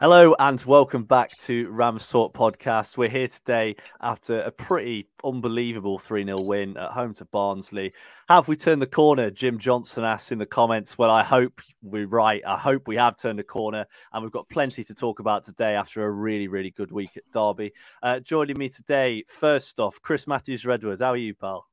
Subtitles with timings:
[0.00, 2.96] Hello and welcome back to Rams Talk podcast.
[2.96, 7.92] We're here today after a pretty unbelievable 3 0 win at home to Barnsley.
[8.28, 9.30] Have we turned the corner?
[9.30, 10.98] Jim Johnson asks in the comments.
[10.98, 12.42] Well, I hope we're right.
[12.46, 15.74] I hope we have turned the corner and we've got plenty to talk about today
[15.74, 17.72] after a really, really good week at Derby.
[18.02, 21.00] Uh, joining me today, first off, Chris Matthews Redwood.
[21.00, 21.66] How are you, pal?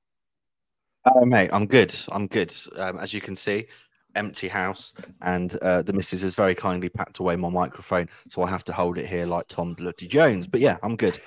[1.06, 1.50] Hello, mate.
[1.52, 1.94] I'm good.
[2.14, 2.54] I'm good.
[2.78, 3.68] Um, as you can see,
[4.16, 8.50] empty house, and uh, the missus has very kindly packed away my microphone, so I
[8.50, 10.48] have to hold it here like Tom Bloody Jones.
[10.48, 11.20] But yeah, I'm good.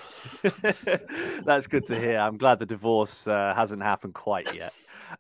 [1.45, 2.19] That's good to hear.
[2.19, 4.73] I'm glad the divorce uh, hasn't happened quite yet.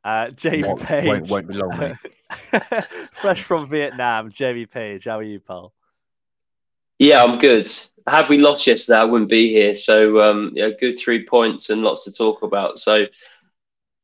[0.04, 1.06] Uh, Jamie won't, Page.
[1.06, 1.96] Won't, won't be long, mate.
[3.20, 5.04] Fresh from Vietnam, Jamie Page.
[5.04, 5.72] How are you, pal?
[6.98, 7.70] Yeah, I'm good.
[8.06, 9.76] Had we lost yesterday, I wouldn't be here.
[9.76, 12.78] So, um, yeah, good three points and lots to talk about.
[12.78, 13.06] So,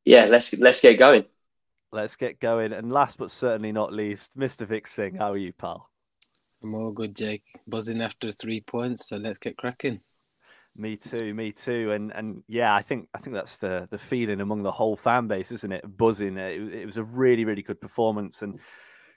[0.05, 1.25] yeah, let's let's get going.
[1.92, 2.72] Let's get going.
[2.72, 4.66] And last but certainly not least, Mr.
[4.66, 5.91] Vik Singh, how are you, pal?
[6.62, 7.44] I'm all good, Jake.
[7.66, 10.00] Buzzing after three points, so let's get cracking.
[10.75, 14.41] Me too, me too, and and yeah, I think I think that's the the feeling
[14.41, 15.84] among the whole fan base, isn't it?
[15.98, 16.38] Buzzing.
[16.38, 18.59] It, it was a really really good performance, and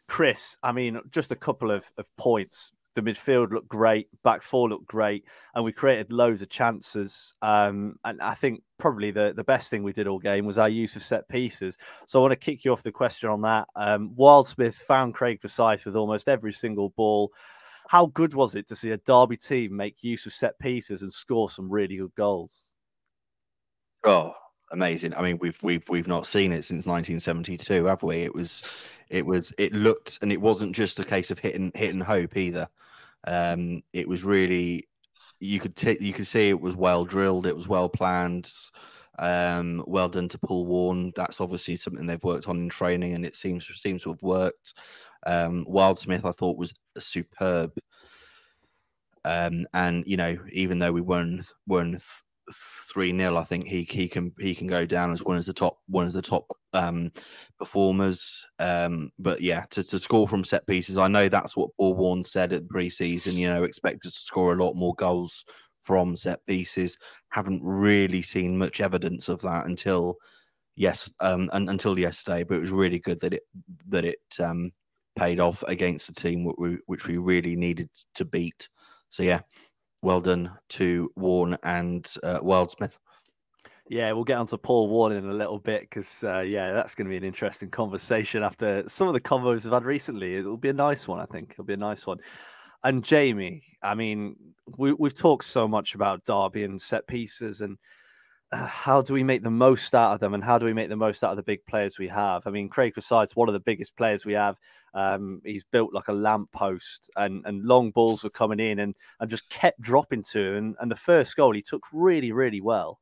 [0.07, 4.69] Chris, I mean, just a couple of, of points the midfield looked great, back four
[4.69, 7.33] looked great, and we created loads of chances.
[7.41, 10.69] Um, and I think probably the, the best thing we did all game was our
[10.69, 11.77] use of set pieces.
[12.07, 13.67] So I want to kick you off the question on that.
[13.75, 17.31] Um, Wildsmith found Craig Forsyth with almost every single ball.
[17.87, 21.11] How good was it to see a Derby team make use of set pieces and
[21.13, 22.61] score some really good goals?
[24.03, 24.33] Oh,
[24.71, 25.13] amazing!
[25.13, 28.23] I mean, we've we've we've not seen it since 1972, have we?
[28.23, 28.63] It was,
[29.09, 32.67] it was, it looked, and it wasn't just a case of hitting hitting hope either.
[33.25, 34.87] Um, it was really
[35.39, 38.51] you could t- you could see it was well drilled, it was well planned,
[39.19, 41.11] um, well done to Paul Warne.
[41.15, 44.73] That's obviously something they've worked on in training, and it seems seems to have worked.
[45.25, 47.73] Um, Wildsmith, I thought, was superb.
[49.23, 51.97] Um, and you know, even though we won won
[52.53, 55.53] three 0 I think he he can he can go down as one of the
[55.53, 57.11] top one of the top um,
[57.57, 58.45] performers.
[58.59, 62.23] Um, but yeah, to, to score from set pieces, I know that's what Paul Warne
[62.23, 63.33] said at preseason.
[63.33, 65.45] You know, expect us to score a lot more goals
[65.81, 66.97] from set pieces.
[67.29, 70.15] Haven't really seen much evidence of that until
[70.75, 72.43] yes, um, and, until yesterday.
[72.43, 73.43] But it was really good that it
[73.87, 74.71] that it um,
[75.15, 78.69] paid off against a team which we, which we really needed to beat.
[79.09, 79.41] So yeah,
[80.05, 82.95] well done to Warne and uh, Wildsmith.
[83.89, 86.93] Yeah, we'll get on to Paul Warne in a little bit because, uh, yeah, that's
[86.95, 90.35] going to be an interesting conversation after some of the convos we've had recently.
[90.35, 91.51] It'll be a nice one, I think.
[91.51, 92.19] It'll be a nice one.
[92.83, 94.35] And Jamie, I mean,
[94.77, 97.77] we, we've talked so much about Derby and set pieces and
[98.51, 100.95] how do we make the most out of them and how do we make the
[100.95, 102.45] most out of the big players we have?
[102.45, 104.57] I mean, Craig Forsyth's one of the biggest players we have.
[104.93, 109.29] Um, he's built like a lamppost and, and long balls were coming in and, and
[109.29, 110.55] just kept dropping to him.
[110.55, 112.99] And, and the first goal he took really, really well.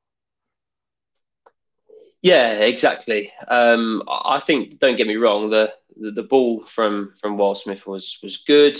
[2.24, 3.34] Yeah, exactly.
[3.50, 4.80] Um, I think.
[4.80, 5.50] Don't get me wrong.
[5.50, 8.80] The, the, the ball from from Wildsmith was was good,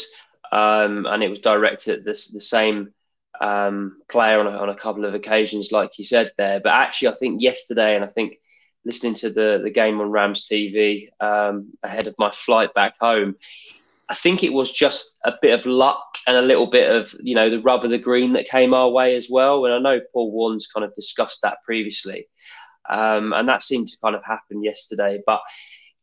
[0.54, 2.94] um, and it was directed at this the same
[3.44, 6.62] um, player on a, on a couple of occasions, like you said there.
[6.64, 8.38] But actually, I think yesterday, and I think
[8.86, 13.36] listening to the the game on Rams TV um, ahead of my flight back home,
[14.10, 17.36] I think it was just a bit of luck and a little bit of you
[17.36, 19.66] know the rub of the green that came our way as well.
[19.66, 22.28] And I know Paul Warne's kind of discussed that previously.
[22.90, 25.22] um, and that seemed to kind of happen yesterday.
[25.26, 25.42] But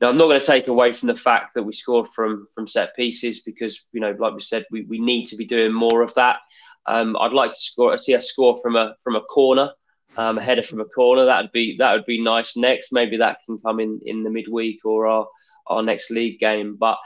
[0.00, 2.66] know, I'm not going to take away from the fact that we scored from from
[2.66, 6.02] set pieces because you know, like we said, we, we need to be doing more
[6.02, 6.38] of that.
[6.86, 9.70] Um, I'd like to score see us score from a from a corner,
[10.16, 11.26] um, a header from a corner.
[11.26, 12.56] That would be that would be nice.
[12.56, 15.26] Next, maybe that can come in in the midweek or our
[15.66, 16.76] our next league game.
[16.76, 16.98] But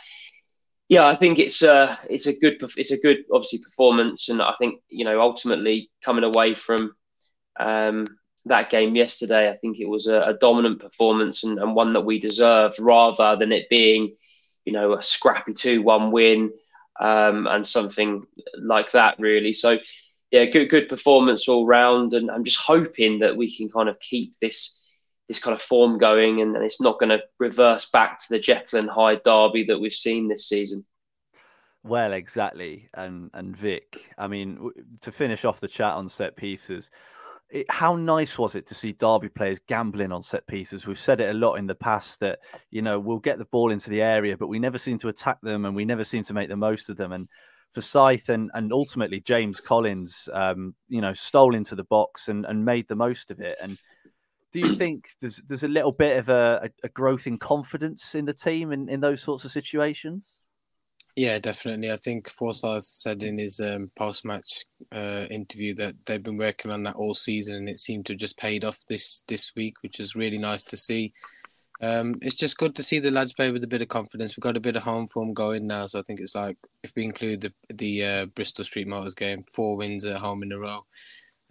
[0.88, 4.54] yeah, I think it's a it's a good it's a good obviously performance, and I
[4.58, 6.94] think you know ultimately coming away from
[7.58, 8.06] um,
[8.46, 12.02] that game yesterday, I think it was a, a dominant performance and, and, one that
[12.04, 14.16] we deserved, rather than it being
[14.64, 16.50] you know a scrappy two one win
[17.00, 18.24] um, and something
[18.58, 19.52] like that really.
[19.52, 19.78] So
[20.30, 24.00] yeah, good good performance all round, and I'm just hoping that we can kind of
[24.00, 24.80] keep this
[25.28, 28.38] this kind of form going, and, and it's not going to reverse back to the
[28.38, 30.84] Jekyll and Hyde derby that we've seen this season.
[31.82, 34.04] Well, exactly, and and Vik.
[34.18, 34.70] I mean,
[35.02, 36.90] to finish off the chat on set pieces,
[37.50, 40.86] it, how nice was it to see Derby players gambling on set pieces?
[40.86, 43.70] We've said it a lot in the past that you know we'll get the ball
[43.70, 46.34] into the area, but we never seem to attack them, and we never seem to
[46.34, 47.12] make the most of them.
[47.12, 47.28] And
[47.72, 52.64] Forsyth and and ultimately James Collins, um, you know, stole into the box and and
[52.64, 53.56] made the most of it.
[53.60, 53.78] And
[54.52, 58.24] do you think there's there's a little bit of a, a growth in confidence in
[58.24, 60.43] the team in, in those sorts of situations?
[61.16, 61.92] Yeah, definitely.
[61.92, 66.82] I think Forsyth said in his um, post-match uh, interview that they've been working on
[66.82, 70.00] that all season, and it seemed to have just paid off this this week, which
[70.00, 71.12] is really nice to see.
[71.80, 74.36] Um, it's just good to see the lads play with a bit of confidence.
[74.36, 76.92] We've got a bit of home form going now, so I think it's like if
[76.96, 80.58] we include the the uh, Bristol Street Motors game, four wins at home in a
[80.58, 80.84] row.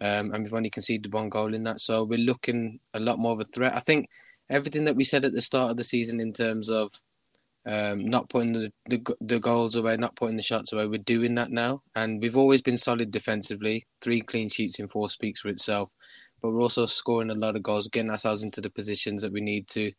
[0.01, 3.31] Um, and we've only conceded one goal in that, so we're looking a lot more
[3.31, 3.75] of a threat.
[3.75, 4.09] I think
[4.49, 6.91] everything that we said at the start of the season in terms of
[7.65, 11.35] um, not putting the, the, the goals away, not putting the shots away, we're doing
[11.35, 13.85] that now, and we've always been solid defensively.
[14.01, 15.89] Three clean sheets in four speaks for itself,
[16.41, 19.41] but we're also scoring a lot of goals, getting ourselves into the positions that we
[19.41, 19.91] need to.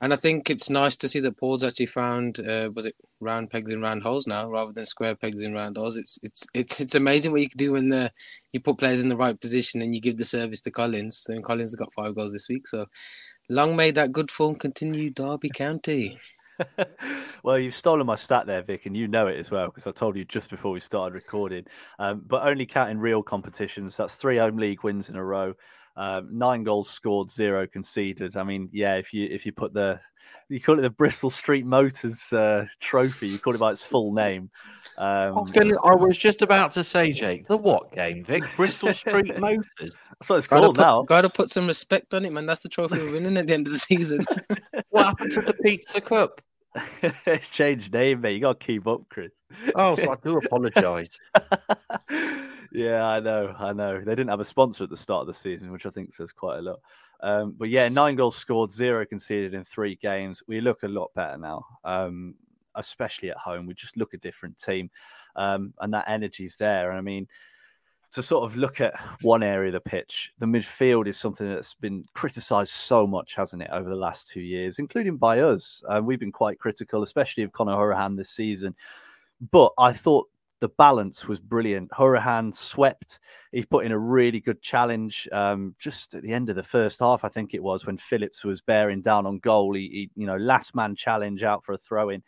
[0.00, 3.50] And I think it's nice to see that Paul's actually found uh, was it round
[3.50, 5.96] pegs in round holes now rather than square pegs in round holes.
[5.96, 8.12] It's it's it's it's amazing what you can do when the,
[8.52, 11.18] you put players in the right position and you give the service to Collins.
[11.18, 12.66] So Collins has got five goals this week.
[12.66, 12.86] So
[13.48, 16.18] long may that good form continue, Derby County.
[17.42, 19.92] well, you've stolen my stat there, Vik, and you know it as well because I
[19.92, 21.64] told you just before we started recording.
[21.98, 25.54] Um, but only counting real competitions, that's three home league wins in a row.
[25.96, 28.36] Um, nine goals scored, zero conceded.
[28.36, 30.00] I mean, yeah, if you if you put the
[30.48, 34.12] you call it the Bristol Street Motors uh, Trophy, you call it by its full
[34.12, 34.50] name.
[34.96, 38.44] Um, I, was gonna, I, was just about to say, Jake, the what game, Vik?
[38.56, 39.64] Bristol Street Motors.
[39.78, 41.02] That's what it's gotta called put, now.
[41.02, 42.46] Got to put some respect on it, man.
[42.46, 44.24] That's the trophy we're winning at the end of the season.
[44.90, 46.40] what happened to the Pizza Cup?
[47.02, 48.34] it's changed name, mate.
[48.34, 49.32] You got to keep up, Chris.
[49.74, 51.18] Oh, so I do apologise.
[52.72, 53.98] yeah, I know, I know.
[53.98, 56.30] They didn't have a sponsor at the start of the season, which I think says
[56.32, 56.80] quite a lot.
[57.20, 60.42] Um, but yeah, nine goals scored, zero conceded in three games.
[60.46, 62.34] We look a lot better now, um,
[62.76, 63.66] especially at home.
[63.66, 64.90] We just look a different team,
[65.36, 66.90] um, and that energy's there.
[66.90, 67.26] And I mean,
[68.12, 71.74] to sort of look at one area of the pitch, the midfield is something that's
[71.74, 75.82] been criticised so much, hasn't it, over the last two years, including by us.
[75.88, 78.74] Uh, we've been quite critical, especially of Conor Hourihane this season.
[79.50, 80.28] But I thought
[80.60, 81.90] the balance was brilliant.
[81.90, 83.18] Hourihane swept.
[83.50, 87.00] He put in a really good challenge um, just at the end of the first
[87.00, 89.74] half, I think it was, when Phillips was bearing down on goal.
[89.74, 92.22] He, he you know, last man challenge out for a throw in.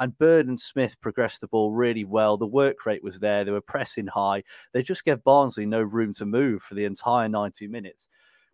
[0.00, 2.36] And Bird and Smith progressed the ball really well.
[2.38, 3.44] The work rate was there.
[3.44, 4.42] They were pressing high.
[4.72, 8.08] They just gave Barnsley no room to move for the entire 90 minutes.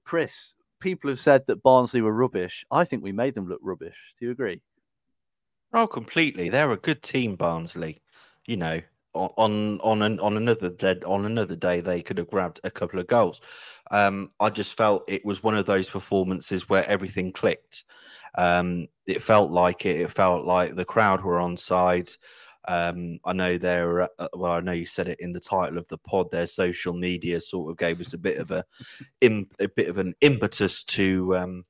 [0.05, 2.67] Chris, people have said that Barnsley were rubbish.
[2.71, 3.97] I think we made them look rubbish.
[4.19, 4.61] Do you agree?
[5.73, 6.49] Oh, completely.
[6.49, 8.03] They're a good team, Barnsley.
[8.47, 8.81] You know,
[9.17, 13.01] on on an, on another day, on another day they could have grabbed a couple
[13.01, 13.41] of goals.
[13.91, 17.85] Um, I just felt it was one of those performances where everything clicked.
[18.37, 20.01] Um, it felt like it.
[20.01, 22.11] It felt like the crowd were on side.
[22.69, 24.53] Um, I know they're uh, well.
[24.53, 26.31] I know you said it in the title of the pod.
[26.31, 28.65] Their social media sort of gave us a bit of a,
[29.23, 31.65] a bit of an impetus to um,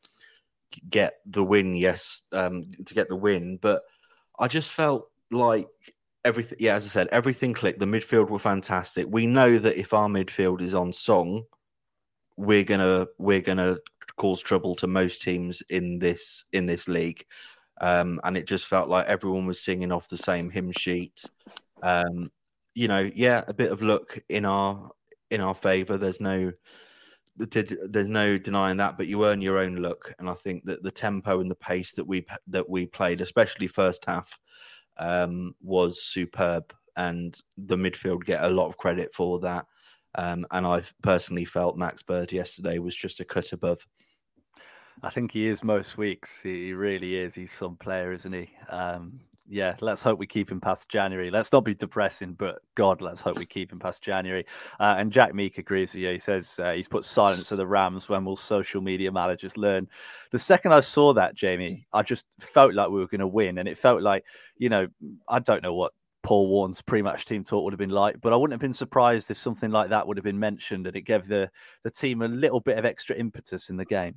[0.88, 1.76] get the win.
[1.76, 3.58] Yes, um, to get the win.
[3.60, 3.82] But
[4.38, 5.66] I just felt like
[6.26, 6.58] everything.
[6.60, 7.78] Yeah, as I said, everything clicked.
[7.78, 9.06] The midfield were fantastic.
[9.08, 11.44] We know that if our midfield is on song,
[12.36, 13.78] we're gonna we're gonna
[14.16, 17.24] cause trouble to most teams in this in this league.
[17.80, 21.24] Um, and it just felt like everyone was singing off the same hymn sheet.
[21.82, 22.30] Um,
[22.74, 24.90] you know, yeah, a bit of luck in our
[25.30, 25.96] in our favour.
[25.96, 26.52] There's no
[27.38, 30.12] there's no denying that, but you earn your own luck.
[30.18, 33.66] And I think that the tempo and the pace that we that we played, especially
[33.66, 34.38] first half,
[34.98, 36.72] um, was superb.
[36.96, 39.66] And the midfield get a lot of credit for that.
[40.14, 43.86] Um, and I personally felt Max Bird yesterday was just a cut above.
[45.02, 46.40] I think he is most weeks.
[46.40, 47.34] He really is.
[47.34, 48.50] He's some player, isn't he?
[48.70, 51.30] Um, yeah, let's hope we keep him past January.
[51.30, 54.44] Let's not be depressing, but God, let's hope we keep him past January.
[54.80, 56.10] Uh, and Jack Meek agrees with you.
[56.10, 58.08] He says uh, he's put silence to the Rams.
[58.08, 59.88] When will social media managers learn?
[60.30, 63.58] The second I saw that, Jamie, I just felt like we were going to win,
[63.58, 64.24] and it felt like
[64.58, 64.88] you know
[65.28, 68.36] I don't know what Paul Warne's pre-match team talk would have been like, but I
[68.36, 71.28] wouldn't have been surprised if something like that would have been mentioned, and it gave
[71.28, 71.48] the
[71.84, 74.16] the team a little bit of extra impetus in the game.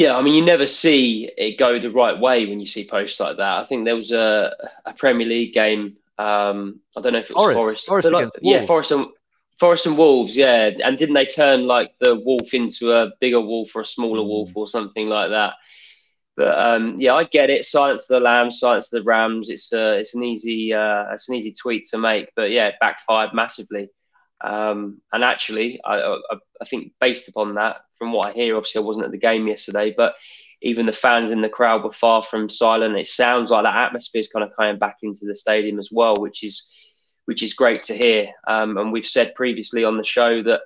[0.00, 3.20] Yeah, I mean, you never see it go the right way when you see posts
[3.20, 3.58] like that.
[3.58, 4.50] I think there was a,
[4.86, 5.98] a Premier League game.
[6.16, 7.86] Um, I don't know if it was Forest.
[7.86, 9.08] Forest, like, yeah, Forest and
[9.58, 10.34] Forest and Wolves.
[10.34, 14.22] Yeah, and didn't they turn like the wolf into a bigger wolf or a smaller
[14.22, 14.28] mm.
[14.28, 15.56] wolf or something like that?
[16.34, 17.66] But um, yeah, I get it.
[17.66, 19.50] Silence the lambs, silence the rams.
[19.50, 22.76] It's uh, it's an easy uh, it's an easy tweet to make, but yeah, it
[22.80, 23.90] backfired massively.
[24.40, 26.16] Um, and actually, I, I,
[26.62, 29.46] I, think based upon that, from what I hear, obviously I wasn't at the game
[29.46, 30.14] yesterday, but
[30.62, 32.96] even the fans in the crowd were far from silent.
[32.96, 36.14] It sounds like that atmosphere is kind of coming back into the stadium as well,
[36.18, 36.66] which is
[37.26, 38.28] which is great to hear.
[38.48, 40.62] Um, and we've said previously on the show that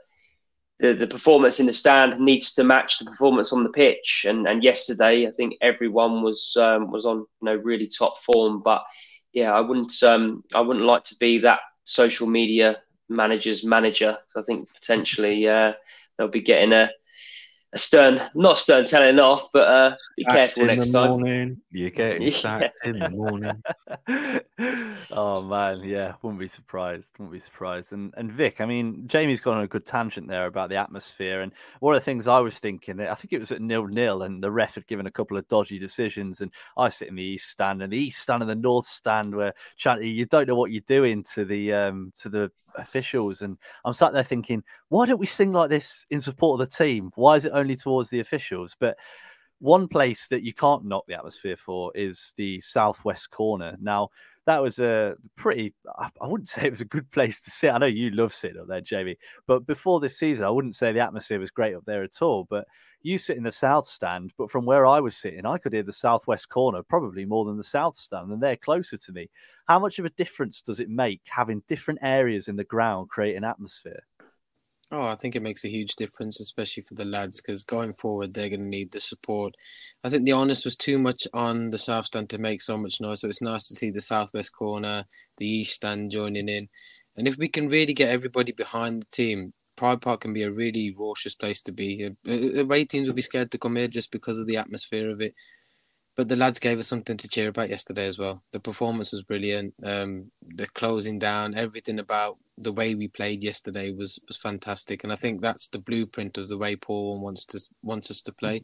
[0.78, 4.24] the, the performance in the stand needs to match the performance on the pitch.
[4.28, 8.62] And and yesterday, I think everyone was um, was on you know really top form.
[8.62, 8.84] But
[9.32, 14.16] yeah, I wouldn't um, I wouldn't like to be that social media manager's manager.
[14.36, 15.72] I think potentially uh,
[16.16, 16.90] they'll be getting a,
[17.74, 21.10] a stern, not stern telling off, but uh, be careful next time.
[21.10, 21.60] Morning.
[21.72, 23.62] You're getting sacked in the morning.
[25.10, 27.10] oh man, yeah, wouldn't be surprised.
[27.18, 27.92] Wouldn't be surprised.
[27.92, 31.42] And and Vik, I mean, Jamie's gone on a good tangent there about the atmosphere.
[31.42, 34.22] And one of the things I was thinking, I think it was at nil nil,
[34.22, 36.40] and the ref had given a couple of dodgy decisions.
[36.40, 39.34] And I sit in the east stand, and the east stand and the north stand,
[39.34, 39.52] where
[40.00, 43.42] you don't know what you're doing to the um to the officials.
[43.42, 46.76] And I'm sat there thinking, why don't we sing like this in support of the
[46.76, 47.10] team?
[47.14, 48.76] Why is it only towards the officials?
[48.78, 48.96] But
[49.60, 53.76] one place that you can't knock the atmosphere for is the southwest corner.
[53.80, 54.10] Now,
[54.46, 57.72] that was a pretty, I wouldn't say it was a good place to sit.
[57.72, 59.16] I know you love sitting up there, Jamie,
[59.46, 62.46] but before this season, I wouldn't say the atmosphere was great up there at all.
[62.48, 62.66] But
[63.04, 65.82] you sit in the south stand, but from where I was sitting, I could hear
[65.82, 69.28] the southwest corner probably more than the south stand, and they're closer to me.
[69.68, 73.36] How much of a difference does it make having different areas in the ground create
[73.36, 74.00] an atmosphere?
[74.90, 78.32] Oh, I think it makes a huge difference, especially for the lads, because going forward
[78.32, 79.54] they're going to need the support.
[80.02, 83.00] I think the onus was too much on the south stand to make so much
[83.00, 85.04] noise, so it's nice to see the southwest corner,
[85.36, 86.68] the east stand joining in,
[87.16, 90.50] and if we can really get everybody behind the team, Pride Park can be a
[90.50, 92.04] really raucous place to be.
[92.04, 94.46] Uh, uh, uh, the away teams will be scared to come here just because of
[94.46, 95.34] the atmosphere of it.
[96.16, 98.42] But the lads gave us something to cheer about yesterday as well.
[98.52, 99.74] The performance was brilliant.
[99.84, 105.02] Um, the closing down, everything about the way we played yesterday was, was fantastic.
[105.02, 108.32] And I think that's the blueprint of the way Paul wants to wants us to
[108.32, 108.62] play.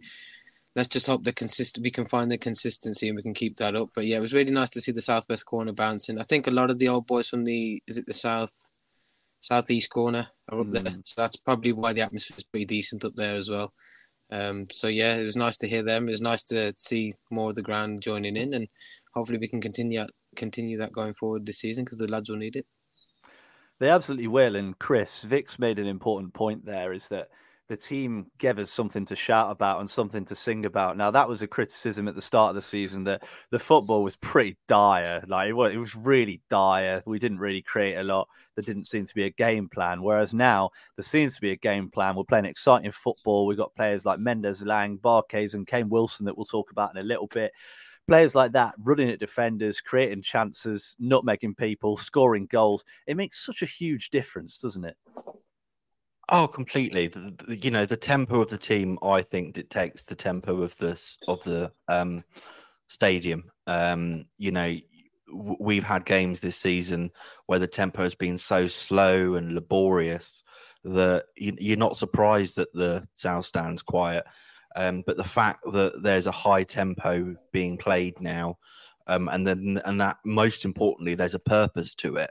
[0.76, 3.74] Let's just hope the consistent we can find the consistency and we can keep that
[3.74, 3.90] up.
[3.96, 6.20] But yeah, it was really nice to see the southwest corner bouncing.
[6.20, 8.70] I think a lot of the old boys from the is it the south
[9.40, 10.72] southeast corner are up mm.
[10.72, 10.94] there.
[11.04, 13.72] So that's probably why the atmosphere is pretty decent up there as well.
[14.32, 16.06] Um, so yeah, it was nice to hear them.
[16.06, 18.68] It was nice to see more of the ground joining in, and
[19.14, 20.04] hopefully we can continue
[20.36, 22.66] continue that going forward this season because the lads will need it.
[23.80, 24.54] They absolutely will.
[24.54, 27.28] And Chris Vik's made an important point there: is that
[27.70, 30.96] the team gave us something to shout about and something to sing about.
[30.96, 33.22] Now that was a criticism at the start of the season that
[33.52, 35.22] the football was pretty dire.
[35.28, 37.00] Like it was, it was really dire.
[37.06, 38.26] We didn't really create a lot.
[38.56, 40.02] There didn't seem to be a game plan.
[40.02, 42.16] Whereas now there seems to be a game plan.
[42.16, 43.46] We're playing exciting football.
[43.46, 47.00] We've got players like Mendez, Laing, Barkhuizen, and Kane Wilson that we'll talk about in
[47.00, 47.52] a little bit.
[48.08, 52.84] Players like that running at defenders, creating chances, nutmegging people, scoring goals.
[53.06, 54.96] It makes such a huge difference, doesn't it?
[56.30, 57.08] Oh, completely.
[57.08, 60.76] The, the, you know, the tempo of the team, I think, dictates the tempo of
[60.76, 62.24] this of the um,
[62.86, 63.50] stadium.
[63.66, 64.76] Um, you know,
[65.58, 67.10] we've had games this season
[67.46, 70.44] where the tempo has been so slow and laborious
[70.84, 74.24] that you, you're not surprised that the south stands quiet.
[74.76, 78.56] Um, but the fact that there's a high tempo being played now,
[79.08, 82.30] um, and then and that most importantly, there's a purpose to it.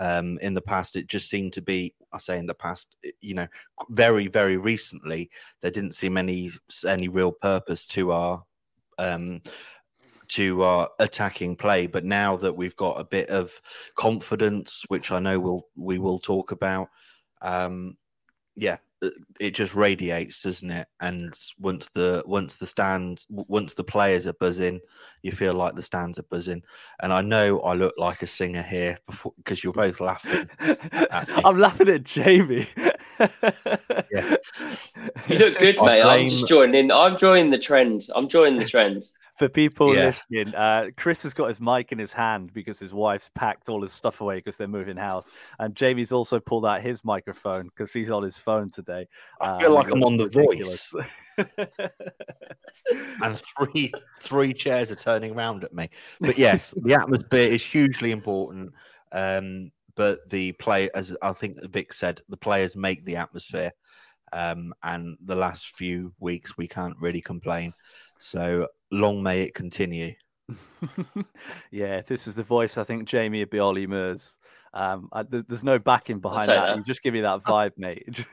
[0.00, 3.34] Um, in the past, it just seemed to be, I say in the past, you
[3.34, 3.48] know,
[3.90, 5.30] very, very recently,
[5.62, 6.50] there didn't seem any
[6.86, 8.44] any real purpose to our
[8.98, 9.42] um,
[10.28, 11.86] to our attacking play.
[11.86, 13.52] But now that we've got a bit of
[13.94, 16.88] confidence, which I know we'll we will talk about,
[17.42, 17.96] um,
[18.56, 18.78] yeah,
[19.38, 20.88] it just radiates, doesn't it?
[21.00, 24.80] And once the once the stands, once the players are buzzing,
[25.22, 26.62] you feel like the stands are buzzing.
[27.02, 28.98] And I know I look like a singer here
[29.36, 30.48] because you're both laughing.
[31.10, 32.68] I'm laughing at Jamie.
[33.18, 34.36] yeah.
[35.28, 36.02] You look good, mate.
[36.02, 36.24] Blame...
[36.24, 36.90] I'm just joining in.
[36.90, 38.06] I'm joining the trend.
[38.14, 39.04] I'm joining the trend
[39.36, 40.06] for people yeah.
[40.06, 43.82] listening, uh, Chris has got his mic in his hand because his wife's packed all
[43.82, 45.28] his stuff away because they're moving house,
[45.58, 49.06] and Jamie's also pulled out his microphone because he's on his phone today.
[49.40, 50.90] I feel uh, like I'm on the ridiculous.
[50.90, 51.06] voice.
[53.22, 55.90] and three three chairs are turning around at me.
[56.20, 58.72] But yes, the atmosphere is hugely important.
[59.12, 63.72] Um, but the play, as I think Vic said, the players make the atmosphere.
[64.32, 67.72] Um, and the last few weeks we can't really complain.
[68.18, 70.14] So long may it continue.
[71.70, 74.36] yeah, this is the voice I think Jamie Bioli Mers.
[74.72, 76.66] Um, I, there's no backing behind that.
[76.66, 76.76] that.
[76.76, 78.24] You just give me that vibe, mate.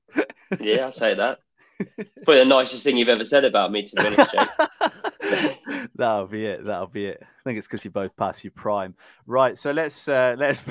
[0.60, 1.40] yeah, I'll say that.
[2.24, 5.90] Probably the nicest thing you've ever said about me, to be honest, Jake.
[5.94, 6.64] That'll be it.
[6.64, 7.22] That'll be it.
[7.22, 8.94] I think it's because you both pass your prime.
[9.26, 9.58] Right.
[9.58, 10.66] So let's uh, let's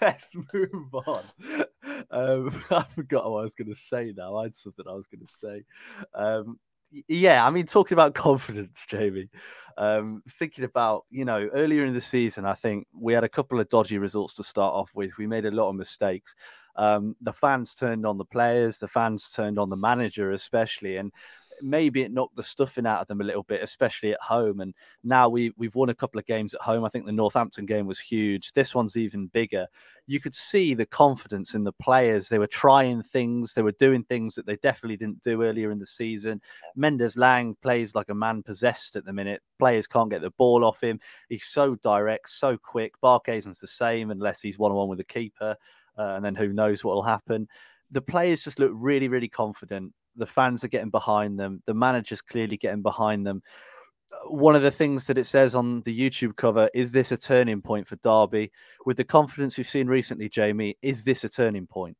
[0.00, 1.22] let's move on.
[2.10, 4.36] Um, I forgot what I was going to say now.
[4.36, 5.64] I had something I was going to say.
[6.14, 6.58] Um,
[7.08, 9.28] yeah, I mean, talking about confidence, Jamie,
[9.76, 13.60] um, thinking about, you know, earlier in the season, I think we had a couple
[13.60, 15.16] of dodgy results to start off with.
[15.18, 16.34] We made a lot of mistakes.
[16.76, 20.96] Um, the fans turned on the players, the fans turned on the manager, especially.
[20.96, 21.12] And
[21.62, 24.60] maybe it knocked the stuffing out of them a little bit, especially at home.
[24.60, 26.84] And now we we've won a couple of games at home.
[26.84, 28.52] I think the Northampton game was huge.
[28.52, 29.66] This one's even bigger.
[30.06, 32.28] You could see the confidence in the players.
[32.28, 33.54] They were trying things.
[33.54, 36.42] They were doing things that they definitely didn't do earlier in the season.
[36.76, 39.42] Mendez-Laing plays like a man possessed at the minute.
[39.58, 41.00] Players can't get the ball off him.
[41.28, 43.00] He's so direct, so quick.
[43.02, 45.56] Barkhuizen's the same unless he's one on one with the keeper.
[45.96, 47.48] Uh, and then who knows what will happen.
[47.90, 51.62] The players just look really, really confident the fans are getting behind them.
[51.66, 53.42] The manager's clearly getting behind them.
[54.26, 57.62] One of the things that it says on the YouTube cover is this a turning
[57.62, 58.52] point for Derby?
[58.86, 61.96] With the confidence we've seen recently, Jamie, is this a turning point?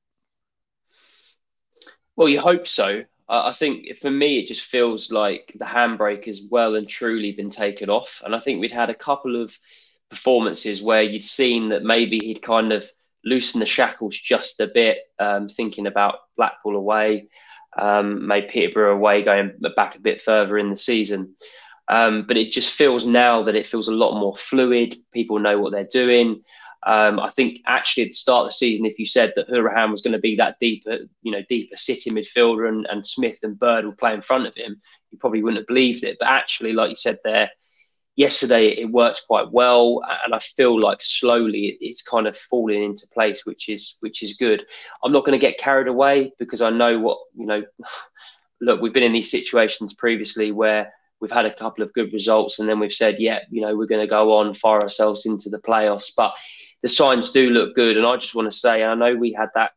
[2.17, 3.03] Well, you hope so.
[3.29, 7.51] I think for me, it just feels like the handbrake has well and truly been
[7.51, 8.23] taken off.
[8.25, 9.59] And I think we'd had a couple of
[10.11, 12.89] performances where you'd seen that maybe he'd kind of
[13.25, 17.29] loosened the shackles just a bit, um, thinking about Blackpool away
[17.77, 21.35] um, made Peterborough away going back a bit further in the season.
[21.89, 24.97] Um, but it just feels now that it feels a lot more fluid.
[25.13, 26.43] People know what they're doing.
[26.87, 29.91] Um, I think actually at the start of the season, if you said that Hourihane
[29.91, 33.59] was going to be that deeper, you know, deeper city midfielder and, and Smith and
[33.59, 36.17] Bird will play in front of him, you probably wouldn't have believed it.
[36.19, 37.51] But actually, like you said there,
[38.17, 43.09] yesterday it worked quite well and i feel like slowly it's kind of falling into
[43.13, 44.65] place which is which is good.
[45.03, 47.63] I'm not going to get carried away because i know what you know
[48.61, 52.59] look we've been in these situations previously where we've had a couple of good results
[52.59, 55.49] and then we've said yeah you know we're going to go on fire ourselves into
[55.49, 56.13] the playoffs.
[56.17, 56.37] But
[56.83, 59.49] the signs do look good and i just want to say i know we had
[59.55, 59.73] that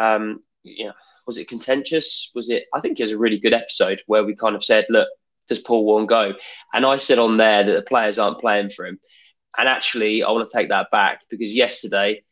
[0.00, 0.92] um you know
[1.26, 2.32] was it contentious?
[2.34, 4.84] Was it i think it was a really good episode where we kind of said
[4.90, 5.08] look
[5.50, 6.32] does Paul Warne go?
[6.72, 8.98] And I said on there that the players aren't playing for him.
[9.58, 12.22] And actually, I want to take that back because yesterday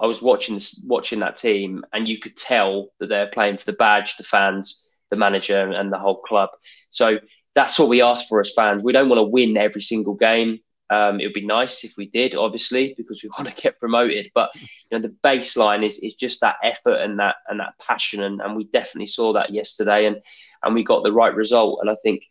[0.00, 3.74] I was watching watching that team, and you could tell that they're playing for the
[3.74, 6.50] badge, the fans, the manager, and the whole club.
[6.90, 7.18] So
[7.54, 8.82] that's what we ask for as fans.
[8.82, 10.58] We don't want to win every single game.
[10.90, 14.30] Um, it would be nice if we did, obviously, because we want to get promoted.
[14.34, 18.22] But you know, the baseline is is just that effort and that and that passion,
[18.22, 20.16] and, and we definitely saw that yesterday, and
[20.62, 21.80] and we got the right result.
[21.82, 22.24] And I think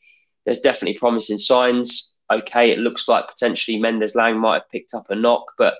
[0.46, 2.14] there's definitely promising signs.
[2.32, 5.76] Okay, it looks like potentially Mendez-Laing might have picked up a knock, but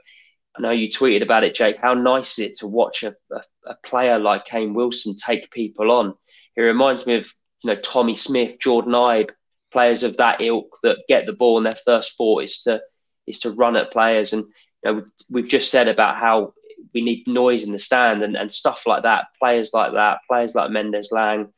[0.56, 1.78] I know you tweeted about it, Jake.
[1.78, 5.92] How nice is it to watch a, a, a player like Kane Wilson take people
[5.92, 6.14] on?
[6.56, 7.32] He reminds me of
[7.64, 9.30] you know Tommy Smith, Jordan Ibe,
[9.72, 12.82] players of that ilk that get the ball and their first thought is to
[13.26, 14.34] is to run at players.
[14.34, 14.52] And you
[14.84, 16.54] know, we've, we've just said about how
[16.94, 19.26] we need noise in the stand and, and stuff like that.
[19.40, 21.52] Players like that, players like Mendez-Laing,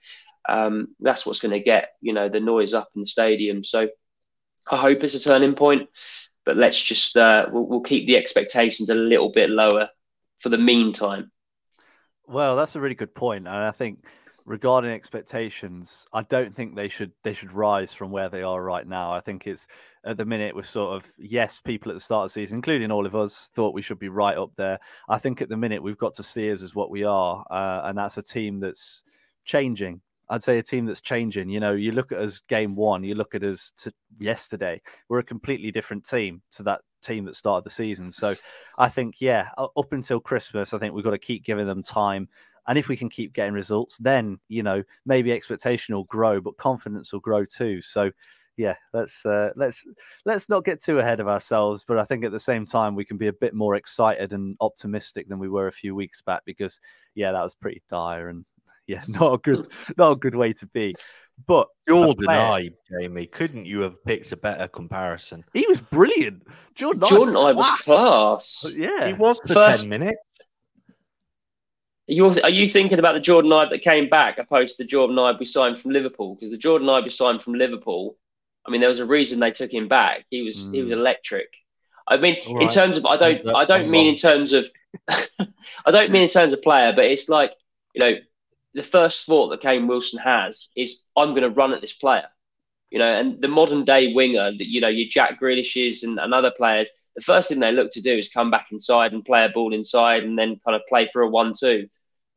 [0.50, 3.64] um, that's what's going to get you know the noise up in the stadium.
[3.64, 3.90] So
[4.70, 5.90] I hope it's a turning point,
[6.46, 9.90] but let's just uh, we'll, we'll keep the expectations a little bit lower
[10.40, 11.32] for the meantime.
[12.28, 14.06] Well, that's a really good point, and I think
[14.46, 18.88] regarding expectations, I don't think they should they should rise from where they are right
[18.88, 19.12] now.
[19.12, 19.68] I think it's
[20.06, 22.92] at the minute we're sort of yes, people at the start of the season, including
[22.92, 24.80] all of us, thought we should be right up there.
[25.10, 27.82] I think at the minute we've got to see us as what we are, uh,
[27.86, 29.04] and that's a team that's
[29.44, 30.02] changing.
[30.30, 31.50] I'd say a team that's changing.
[31.50, 33.72] You know, you look at us game one, you look at us
[34.20, 34.82] yesterday.
[35.10, 38.12] We're a completely different team to that team that started the season.
[38.12, 38.36] So
[38.78, 42.28] I think, yeah, up until Christmas, I think we've got to keep giving them time.
[42.68, 46.58] And if we can keep getting results, then you know maybe expectation will grow, but
[46.58, 47.80] confidence will grow too.
[47.82, 48.10] So
[48.58, 49.86] yeah, let's uh, let's
[50.26, 51.86] let's not get too ahead of ourselves.
[51.88, 54.56] But I think at the same time we can be a bit more excited and
[54.62, 56.80] optimistic than we were a few weeks back because
[57.14, 58.46] yeah, that was pretty dire and
[58.88, 59.68] yeah, not a good
[59.98, 60.96] not a good way to be.
[61.48, 65.44] But Jordan Ibe, Jamie, couldn't you have picked a better comparison?
[65.54, 66.44] He was brilliant.
[66.76, 68.74] Jordan, Jordan Ibe was class.
[68.76, 70.18] Yeah, He was for First- ten minutes.
[72.08, 75.40] You're, you thinking about the Jordan Ibe that came back opposed to the Jordan Ibe
[75.40, 76.36] we signed from Liverpool?
[76.36, 78.16] Because the Jordan Ibe we signed from Liverpool,
[78.66, 80.26] I mean, there was a reason they took him back.
[80.30, 80.98] He was he was mm.
[80.98, 81.48] electric.
[82.08, 82.74] I mean, All in right.
[82.74, 84.14] terms of I don't I'm- I don't I'm mean wrong.
[84.14, 84.70] in terms of
[85.10, 87.54] I don't mean in terms of player, but it's like
[87.94, 88.18] you know
[88.76, 92.28] the first thought that Kane Wilson has is I'm going to run at this player.
[92.92, 96.34] You know, and the modern day winger that you know your Jack Grealishes and, and
[96.34, 99.44] other players, the first thing they look to do is come back inside and play
[99.44, 101.88] a ball inside and then kind of play for a one-two.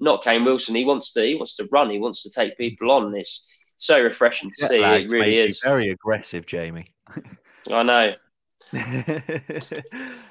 [0.00, 0.74] Not Kane Wilson.
[0.74, 1.90] He wants to he wants to run.
[1.90, 3.14] He wants to take people on.
[3.14, 3.46] It's
[3.76, 4.80] so refreshing to Jet see.
[4.80, 5.60] It really is.
[5.62, 6.94] very aggressive, Jamie.
[7.70, 8.14] I know.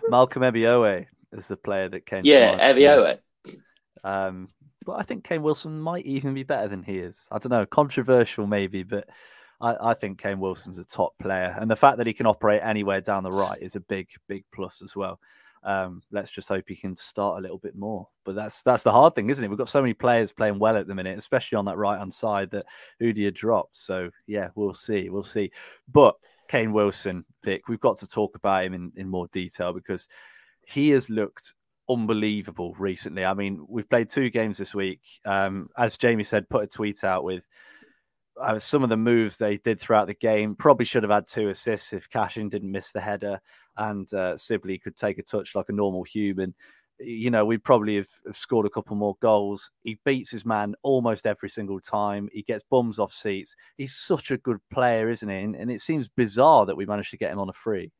[0.09, 2.21] Malcolm Ebiowei is the player that came.
[2.25, 2.73] Yeah.
[2.73, 3.19] Ebiowei.
[4.03, 4.49] Um,
[4.88, 7.17] but I think Kane Wilson might even be better than he is.
[7.30, 9.10] I don't know, controversial maybe, but
[9.60, 12.62] I, I think Kane Wilson's a top player, and the fact that he can operate
[12.63, 15.19] anywhere down the right is a big, big plus as well.
[15.63, 18.08] Um, let's just hope he can start a little bit more.
[18.23, 19.50] But that's that's the hard thing, isn't it?
[19.50, 22.13] We've got so many players playing well at the minute, especially on that right hand
[22.13, 22.65] side that
[23.02, 23.76] Udia dropped.
[23.76, 25.52] So yeah, we'll see, we'll see.
[25.91, 26.15] But
[26.47, 30.08] Kane Wilson, Vik, we've got to talk about him in, in more detail because
[30.65, 31.54] he has looked
[31.89, 33.26] unbelievable recently.
[33.26, 35.02] I mean, we've played two games this week.
[35.26, 37.43] Um, as Jamie said, put a tweet out with
[38.39, 40.56] uh, some of the moves they did throughout the game.
[40.56, 43.39] Probably should have had two assists if Cashin didn't miss the header
[43.78, 46.54] and uh, Sibley could take a touch like a normal human.
[47.00, 49.71] You know, we'd probably have, have scored a couple more goals.
[49.84, 52.28] He beats his man almost every single time.
[52.34, 53.56] He gets bums off seats.
[53.78, 55.36] He's such a good player, isn't he?
[55.36, 57.91] And, and it seems bizarre that we managed to get him on a free.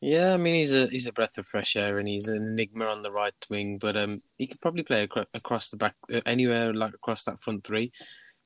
[0.00, 2.86] Yeah, I mean he's a he's a breath of fresh air and he's an enigma
[2.86, 6.20] on the right wing, but um he could probably play acro- across the back uh,
[6.24, 7.92] anywhere like across that front three.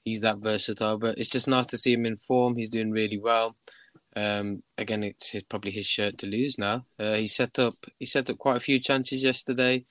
[0.05, 2.57] He's that versatile, but it's just nice to see him in form.
[2.57, 3.57] He's doing really well.
[4.17, 6.87] Um, again, it's his, probably his shirt to lose now.
[6.99, 9.85] Uh, he set up he set up quite a few chances yesterday.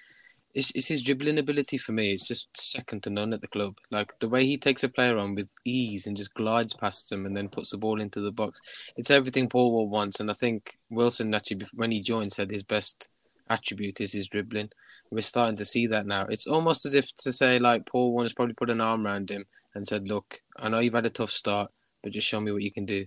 [0.53, 2.11] It's, it's his dribbling ability for me.
[2.11, 3.77] It's just second to none at the club.
[3.91, 7.25] Like the way he takes a player on with ease and just glides past them
[7.25, 8.61] and then puts the ball into the box.
[8.95, 10.19] It's everything Paul Warne wants.
[10.19, 13.09] And I think Wilson actually, when he joined, said his best
[13.49, 14.69] attribute is his dribbling.
[15.11, 16.25] We're starting to see that now.
[16.29, 19.45] It's almost as if to say like Paul has probably put an arm around him
[19.75, 22.63] and said, "Look, I know you've had a tough start, but just show me what
[22.63, 23.05] you can do."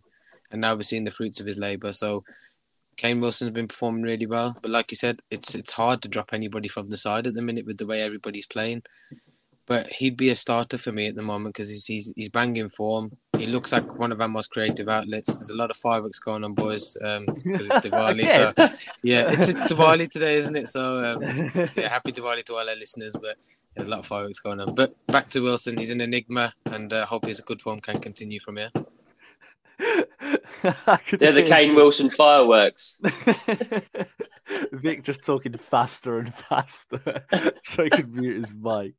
[0.50, 1.92] And now we're seeing the fruits of his labour.
[1.92, 2.24] So
[2.96, 6.30] Kane Wilson's been performing really well, but like you said, it's it's hard to drop
[6.32, 8.82] anybody from the side at the minute with the way everybody's playing.
[9.66, 12.70] But he'd be a starter for me at the moment because he's, he's he's banging
[12.70, 13.16] form.
[13.36, 15.36] He looks like one of our most creative outlets.
[15.36, 18.26] There's a lot of fireworks going on, boys, because it's Diwali.
[18.26, 18.52] So
[19.02, 20.68] yeah, it's it's Diwali today, isn't it?
[20.68, 21.22] So um,
[21.76, 23.16] yeah, happy Diwali to all our listeners.
[23.20, 23.36] But
[23.74, 24.74] there's a lot of fireworks going on.
[24.74, 28.40] But back to Wilson, he's an enigma, and uh, hope his good form can continue
[28.40, 28.70] from here.
[29.78, 33.00] They're the Kane Wilson fireworks.
[34.72, 37.24] Vik just talking faster and faster
[37.62, 38.94] so he could mute his mic.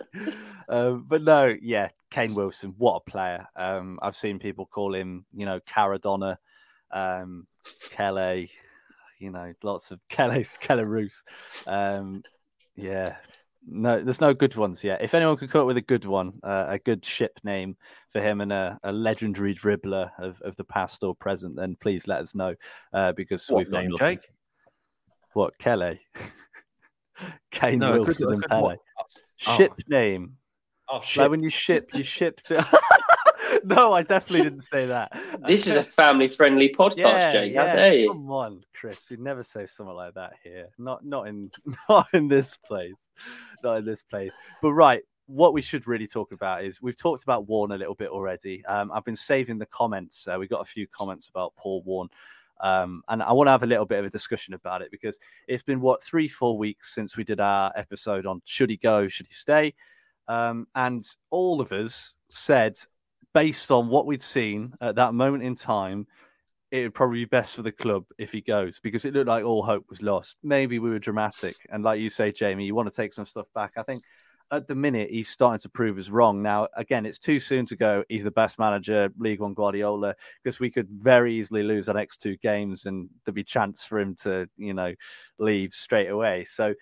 [0.69, 3.47] Um, but no, yeah, Kane Wilson, what a player.
[3.55, 6.37] Um, I've seen people call him, you know, Caradonna,
[6.91, 7.47] um,
[7.89, 8.51] Kelly,
[9.19, 11.23] you know, lots of Kelly's Kellerus.
[11.65, 12.23] Um,
[12.75, 13.15] yeah,
[13.69, 15.01] no, there's no good ones yet.
[15.01, 17.75] If anyone could come up with a good one, uh, a good ship name
[18.11, 22.07] for him and a, a legendary dribbler of, of the past or present, then please
[22.07, 22.55] let us know
[22.93, 24.17] uh, because What we've got name, nothing.
[24.17, 24.29] Jake?
[25.33, 25.99] What Kelly?
[27.51, 28.75] Kane No, Wilson and Pele.
[28.99, 29.55] Oh.
[29.57, 30.37] Ship name.
[30.89, 31.29] Oh Like shit!
[31.29, 32.65] when you ship, you ship to.
[33.65, 35.11] no, I definitely didn't say that.
[35.47, 37.53] This is a family-friendly podcast, yeah, Jake.
[37.53, 37.75] yeah.
[37.75, 38.11] Dare you?
[38.11, 39.09] Come on, Chris.
[39.09, 40.67] You'd never say something like that here.
[40.77, 41.51] Not, not in,
[41.89, 43.07] not in this place.
[43.63, 44.33] Not in this place.
[44.61, 47.95] But right, what we should really talk about is we've talked about Warne a little
[47.95, 48.65] bit already.
[48.65, 50.27] Um, I've been saving the comments.
[50.27, 52.09] Uh, we got a few comments about Paul Warne.
[52.59, 55.19] Um, and I want to have a little bit of a discussion about it because
[55.47, 59.07] it's been what three, four weeks since we did our episode on should he go,
[59.07, 59.75] should he stay,
[60.27, 62.77] um, and all of us said,
[63.37, 66.07] based on what we'd seen at that moment in time,
[66.71, 69.45] it would probably be best for the club if he goes because it looked like
[69.45, 70.37] all hope was lost.
[70.41, 73.45] Maybe we were dramatic, and like you say, Jamie, you want to take some stuff
[73.53, 73.73] back.
[73.77, 74.01] I think
[74.49, 76.41] at the minute he's starting to prove us wrong.
[76.41, 78.03] Now, again, it's too soon to go.
[78.09, 82.17] He's the best manager, League One Guardiola, because we could very easily lose our next
[82.17, 84.95] two games, and there'd be chance for him to, you know,
[85.37, 86.43] leave straight away.
[86.45, 86.73] So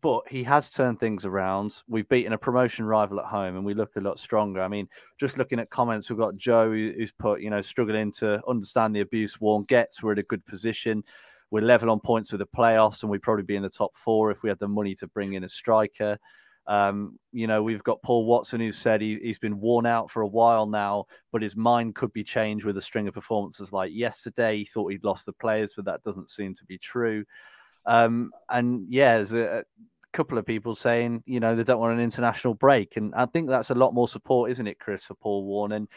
[0.00, 1.82] but he has turned things around.
[1.88, 4.60] We've beaten a promotion rival at home, and we look a lot stronger.
[4.60, 8.42] I mean, just looking at comments, we've got Joe who's put, you know, struggling to
[8.46, 10.02] understand the abuse Warne gets.
[10.02, 11.02] We're in a good position.
[11.50, 14.30] We're level on points with the playoffs, and we'd probably be in the top four
[14.30, 16.18] if we had the money to bring in a striker.
[16.66, 20.20] Um, you know, we've got Paul Watson who said he, has been worn out for
[20.20, 23.90] a while now, but his mind could be changed with a string of performances like
[23.94, 24.58] yesterday.
[24.58, 27.24] He thought he'd lost the players, but that doesn't seem to be true.
[27.88, 29.62] Um, and yeah, there's a, a,
[30.12, 32.96] couple of people saying, you know, they don't want an international break.
[32.96, 35.72] And I think that's a lot more support, isn't it, Chris, for Paul Warne?
[35.72, 35.88] And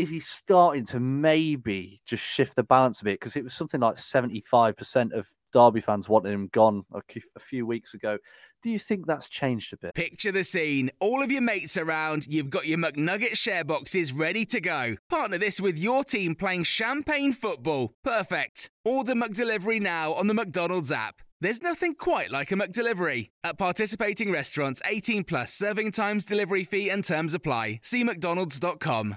[0.00, 3.80] if he's starting to maybe just shift the balance a bit, because it was something
[3.80, 7.00] like 75% of Derby fans wanted him gone a,
[7.36, 8.18] a few weeks ago.
[8.62, 9.94] Do you think that's changed a bit?
[9.94, 10.90] Picture the scene.
[11.00, 14.96] All of your mates around, you've got your McNugget share boxes ready to go.
[15.08, 17.94] Partner this with your team playing champagne football.
[18.04, 18.70] Perfect.
[18.84, 21.22] Order McDelivery now on the McDonald's app.
[21.40, 23.30] There's nothing quite like a McDelivery.
[23.42, 27.80] At participating restaurants, 18 plus serving times, delivery fee, and terms apply.
[27.82, 29.16] See McDonald's.com.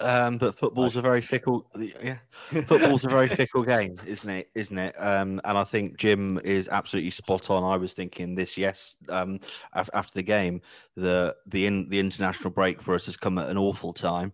[0.00, 2.16] Um, but football's a very fickle, yeah.
[2.66, 4.50] Football's a very fickle game, isn't it?
[4.54, 4.94] Isn't it?
[4.98, 7.62] Um, and I think Jim is absolutely spot on.
[7.62, 9.38] I was thinking this, yes, um,
[9.72, 10.60] after the game,
[10.96, 14.32] the the in, the international break for us has come at an awful time.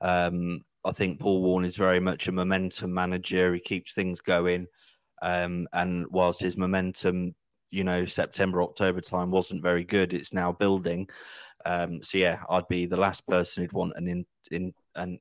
[0.00, 3.52] Um, I think Paul Warne is very much a momentum manager.
[3.52, 4.66] He keeps things going.
[5.22, 7.34] Um, and whilst his momentum,
[7.70, 11.08] you know, September, October time wasn't very good, it's now building.
[11.66, 15.18] Um, so yeah, I'd be the last person who'd want an in, in an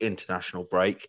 [0.00, 1.08] international break.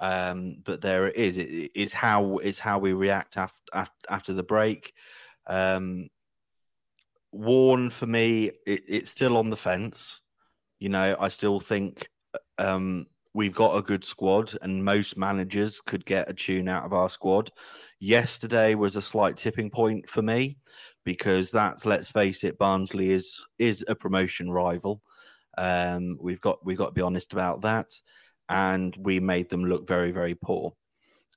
[0.00, 1.38] Um, but there it is.
[1.38, 4.92] It, it's how it's how we react after after, after the break.
[5.46, 6.08] Um,
[7.32, 10.22] Warne for me, it, it's still on the fence.
[10.78, 12.08] You know, I still think
[12.58, 16.92] um, we've got a good squad, and most managers could get a tune out of
[16.92, 17.50] our squad.
[18.00, 20.58] Yesterday was a slight tipping point for me
[21.04, 25.02] because that's let's face it, Barnsley is is a promotion rival.
[25.56, 27.92] Um, we've got we've got to be honest about that,
[28.48, 30.74] and we made them look very very poor.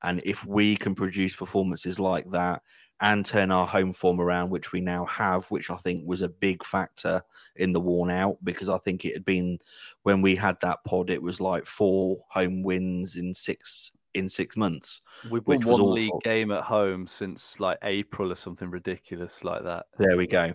[0.03, 2.62] And if we can produce performances like that
[3.01, 6.29] and turn our home form around, which we now have, which I think was a
[6.29, 7.21] big factor
[7.55, 9.60] in the worn out because I think it had been
[10.03, 14.58] when we had that pod, it was like four home wins in six in six
[14.58, 15.01] months.
[15.29, 15.93] We've won one awful.
[15.93, 19.86] league game at home since like April or something ridiculous like that.
[19.97, 20.53] There we go.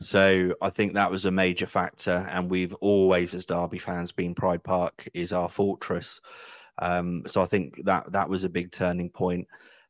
[0.00, 4.34] So I think that was a major factor, and we've always, as Derby fans, been
[4.34, 6.20] Pride Park is our fortress.
[6.78, 9.46] Um, so I think that that was a big turning point.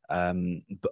[0.09, 0.91] Um, but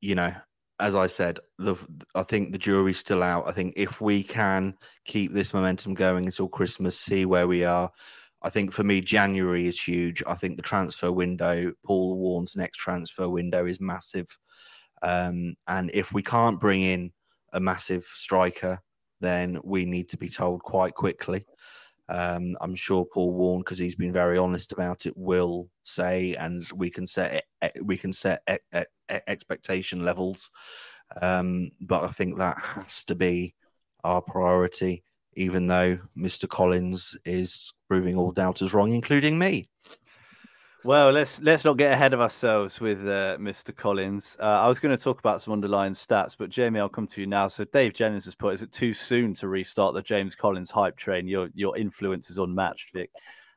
[0.00, 0.32] you know,
[0.80, 1.76] as I said, the
[2.16, 3.48] I think the jury's still out.
[3.48, 7.90] I think if we can keep this momentum going until Christmas, see where we are.
[8.42, 10.22] I think for me, January is huge.
[10.26, 14.26] I think the transfer window, Paul Warne's next transfer window is massive.
[15.02, 17.12] Um, and if we can't bring in
[17.52, 18.80] a massive striker,
[19.20, 21.44] then we need to be told quite quickly.
[22.08, 26.66] Um, I'm sure Paul Warne, because he's been very honest about it, will say, and
[26.74, 27.44] we can set
[27.82, 28.42] we can set
[29.26, 30.50] expectation levels.
[31.20, 33.54] Um, but I think that has to be
[34.04, 35.02] our priority,
[35.34, 36.48] even though Mr.
[36.48, 39.68] Collins is proving all doubters wrong, including me.
[40.88, 43.76] Well, let's let's not get ahead of ourselves with uh, Mr.
[43.76, 44.38] Collins.
[44.40, 47.20] Uh, I was going to talk about some underlying stats, but Jamie, I'll come to
[47.20, 47.48] you now.
[47.48, 50.96] So Dave Jennings has put: Is it too soon to restart the James Collins hype
[50.96, 51.28] train?
[51.28, 53.10] Your your influence is unmatched, Vik.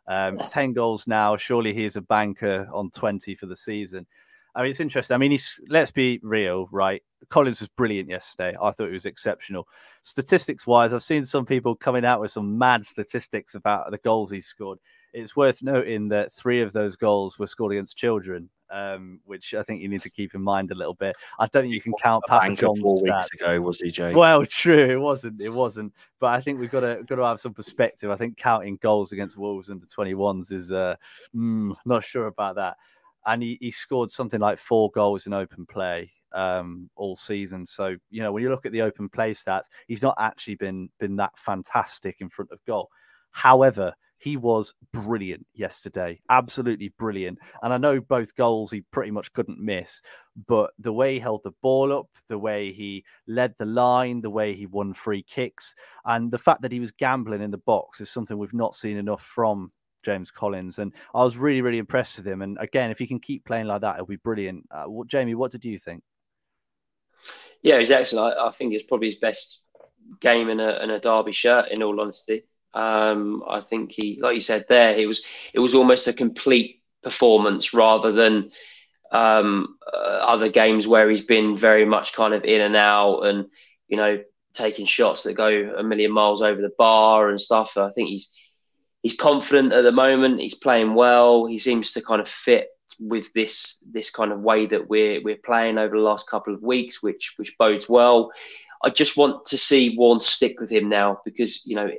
[0.10, 1.38] Um, Ten goals now.
[1.38, 4.06] Surely he is a banker on twenty for the season.
[4.54, 5.15] I mean, it's interesting.
[5.15, 7.02] I mean, he's let's be real, right?
[7.30, 8.58] Collins was brilliant yesterday.
[8.62, 9.70] I thought he was exceptional.
[10.02, 14.32] Statistics wise, I've seen some people coming out with some mad statistics about the goals
[14.32, 14.80] he scored
[15.13, 19.63] it's worth noting that three of those goals were scored against children, um, which I
[19.63, 21.15] think you need to keep in mind a little bit.
[21.39, 23.30] I don't think you can count Papa John's four stats.
[23.32, 24.13] weeks ago, was he, Jay?
[24.13, 25.41] Well, true, it wasn't.
[25.41, 25.93] It wasn't.
[26.19, 28.10] But I think we've got to got to have some perspective.
[28.10, 30.95] I think counting goals against Wolves under twenty ones is uh,
[31.36, 32.78] mm, not sure about that.
[33.26, 36.12] And he, he scored something like four goals in open play.
[36.34, 37.65] um, all season.
[37.65, 40.89] So you know when you look at the open play stats, he's not actually been
[41.00, 42.89] been that fantastic in front of goal.
[43.32, 47.39] However, he was brilliant yesterday, absolutely brilliant.
[47.63, 49.99] And I know both goals he pretty much couldn't miss,
[50.47, 54.29] but the way he held the ball up, the way he led the line, the
[54.29, 55.73] way he won free kicks,
[56.05, 58.97] and the fact that he was gambling in the box is something we've not seen
[58.97, 59.71] enough from
[60.03, 60.77] James Collins.
[60.77, 62.43] And I was really, really impressed with him.
[62.43, 64.67] And again, if he can keep playing like that, it'll be brilliant.
[64.69, 66.03] Uh, what, Jamie, what did you think?
[67.63, 68.38] Yeah, he's excellent.
[68.38, 69.62] I, I think it's probably his best
[70.19, 72.43] game in a, in a Derby shirt, in all honesty.
[72.73, 76.81] Um, I think he, like you said there, he was it was almost a complete
[77.03, 78.51] performance rather than
[79.12, 83.47] um, uh, other games where he's been very much kind of in and out and
[83.88, 84.21] you know
[84.53, 87.77] taking shots that go a million miles over the bar and stuff.
[87.77, 88.34] I think he's
[89.01, 90.39] he's confident at the moment.
[90.39, 91.45] He's playing well.
[91.45, 92.67] He seems to kind of fit
[92.99, 96.62] with this this kind of way that we're we're playing over the last couple of
[96.62, 98.31] weeks, which which bodes well.
[98.84, 101.89] I just want to see Warne stick with him now because you know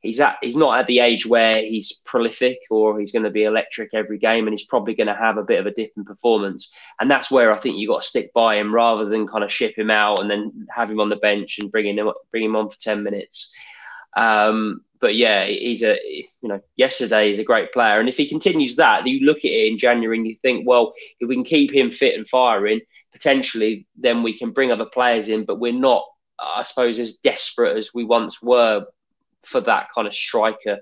[0.00, 3.44] he's at he's not at the age where he's prolific or he's going to be
[3.44, 6.04] electric every game, and he's probably going to have a bit of a dip in
[6.04, 6.74] performance.
[7.00, 9.52] And that's where I think you've got to stick by him rather than kind of
[9.52, 12.56] ship him out and then have him on the bench and bring him bring him
[12.56, 13.52] on for ten minutes.
[14.16, 18.28] Um, but yeah, he's a you know yesterday he's a great player, and if he
[18.28, 21.44] continues that, you look at it in January and you think, well, if we can
[21.44, 22.80] keep him fit and firing,
[23.12, 25.44] potentially then we can bring other players in.
[25.44, 26.04] But we're not,
[26.38, 28.84] I suppose, as desperate as we once were
[29.44, 30.78] for that kind of striker.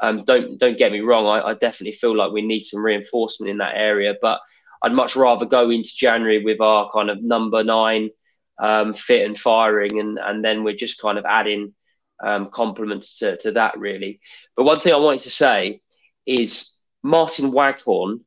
[0.00, 3.50] Um, don't don't get me wrong, I, I definitely feel like we need some reinforcement
[3.50, 4.40] in that area, but
[4.82, 8.10] I'd much rather go into January with our kind of number nine
[8.58, 11.74] um, fit and firing, and and then we're just kind of adding
[12.22, 14.20] um, compliments to, to that really.
[14.56, 15.80] But one thing I wanted to say
[16.26, 18.20] is Martyn Waghorn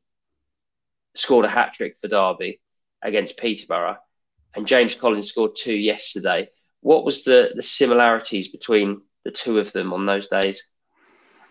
[1.14, 2.60] scored a hat trick for Derby
[3.02, 3.98] against Peterborough,
[4.54, 6.48] and James Collins scored two yesterday.
[6.80, 10.70] What was the the similarities between the two of them on those days?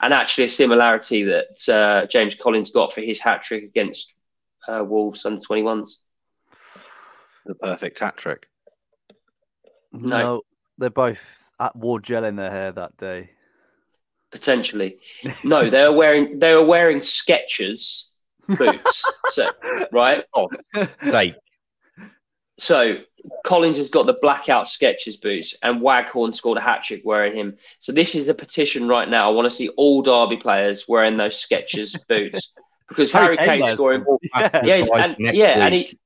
[0.01, 4.13] And actually, a similarity that uh, James Collins got for his hat trick against
[4.67, 5.89] uh, Wolves under 21s.
[7.45, 8.47] The perfect hat trick.
[9.91, 10.41] No, no
[10.77, 13.29] they're both at wore gel in their hair that day.
[14.31, 14.97] Potentially,
[15.43, 15.69] no.
[15.69, 18.07] They were wearing they were wearing Skechers
[18.47, 19.03] boots.
[19.29, 19.47] so
[19.91, 20.49] right, oh,
[21.03, 21.35] they.
[22.57, 22.97] So
[23.43, 27.57] Collins has got the blackout Skechers boots, and Waghorn scored a hat trick wearing him.
[27.79, 29.29] So this is a petition right now.
[29.29, 32.53] I want to see all Derby players wearing those Skechers boots
[32.87, 34.05] because Harry Kane scoring.
[34.35, 35.99] Yeah, yeah, and, yeah, and he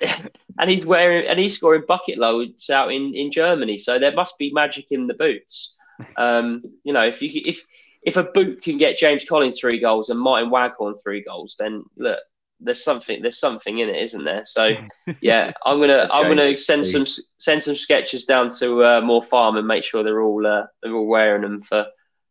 [0.58, 3.78] and he's wearing and he's scoring bucket loads out in, in Germany.
[3.78, 5.76] So there must be magic in the boots.
[6.16, 7.64] Um, you know, if you if
[8.02, 11.84] if a boot can get James Collins three goals and Martyn Waghorn three goals, then
[11.96, 12.20] look,
[12.60, 14.44] there's something there's something in it, isn't there?
[14.44, 14.70] So
[15.20, 17.04] yeah, I'm gonna I'm gonna send some
[17.38, 21.06] send some Skechers down to uh, Farm and make sure they're all uh, they're all
[21.06, 21.86] wearing them for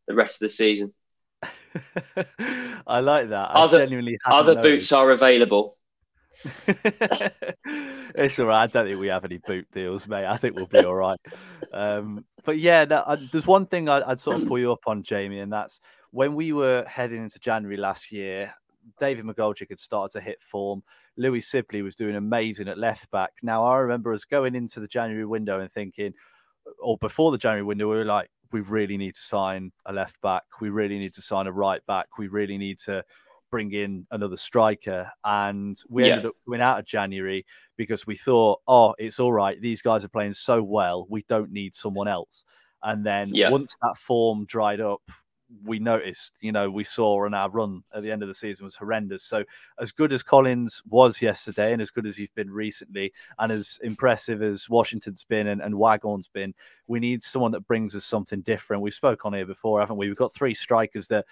[0.08, 0.94] the rest of the season.
[2.88, 3.52] I like that.
[3.52, 3.88] I other
[4.26, 5.78] other boots are available.
[6.68, 8.64] it's all right.
[8.64, 10.26] I don't think we have any boot deals, mate.
[10.26, 11.20] I think we'll be all right.
[11.74, 14.82] Um, but yeah, no, I, there's one thing I, would sort of pull you up
[14.86, 15.80] on, Jamie, and that's
[16.12, 18.54] when we were heading into January last year.
[19.00, 20.84] David McGoldrick had started to hit form.
[21.18, 23.32] Louie Sibley was doing amazing at left back.
[23.44, 26.14] Now I remember us going into the January window and thinking,
[26.80, 30.22] or before the January window, we were like, we really need to sign a left
[30.22, 30.44] back.
[30.62, 32.18] We really need to sign a right back.
[32.18, 33.04] We really need to
[33.50, 35.12] bring in another striker.
[35.24, 36.14] And we yeah.
[36.14, 37.46] ended up going out of January
[37.78, 39.60] because we thought, oh, it's all right.
[39.62, 41.06] These guys are playing so well.
[41.10, 42.46] We don't need someone else.
[42.84, 43.50] And then yeah.
[43.50, 45.02] once that form dried up,
[45.64, 48.66] we noticed, you know, we saw on our run at the end of the season
[48.66, 49.24] was horrendous.
[49.24, 49.44] So,
[49.80, 53.80] as good as Collins was yesterday, and as good as he's been recently, and as
[53.84, 56.54] impressive as Washington's been and, and Waghorn's been,
[56.88, 58.84] we need someone that brings us something different.
[58.84, 60.08] We spoke on here before, haven't we?
[60.08, 61.26] We've got three strikers that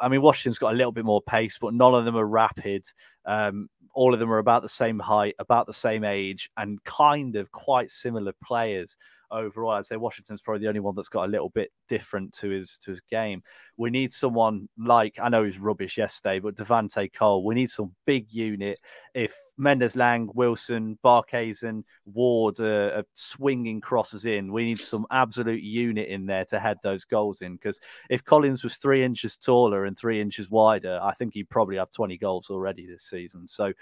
[0.00, 2.86] I mean, Washington's got a little bit more pace, but none of them are rapid.
[3.24, 7.36] Um, all of them are about the same height, about the same age, and kind
[7.36, 8.96] of quite similar players
[9.30, 9.72] overall.
[9.72, 12.78] I'd say Washington's probably the only one that's got a little bit different to his
[12.78, 13.42] to his game.
[13.76, 17.44] We need someone like I know he's rubbish yesterday, but Devante Cole.
[17.44, 18.78] We need some big unit.
[19.14, 26.08] If Mendez-Laing, Wilson, Barkhuizen, Ward are, are swinging crosses in, we need some absolute unit
[26.08, 27.54] in there to head those goals in.
[27.54, 31.76] Because if Collins was three inches taller and three inches wider, I think he'd probably
[31.76, 33.48] have 20 goals already this season.
[33.48, 33.72] So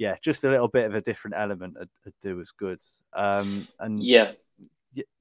[0.00, 2.80] yeah, just a little bit of a different element would, do as good.
[3.12, 4.32] Um, and yeah,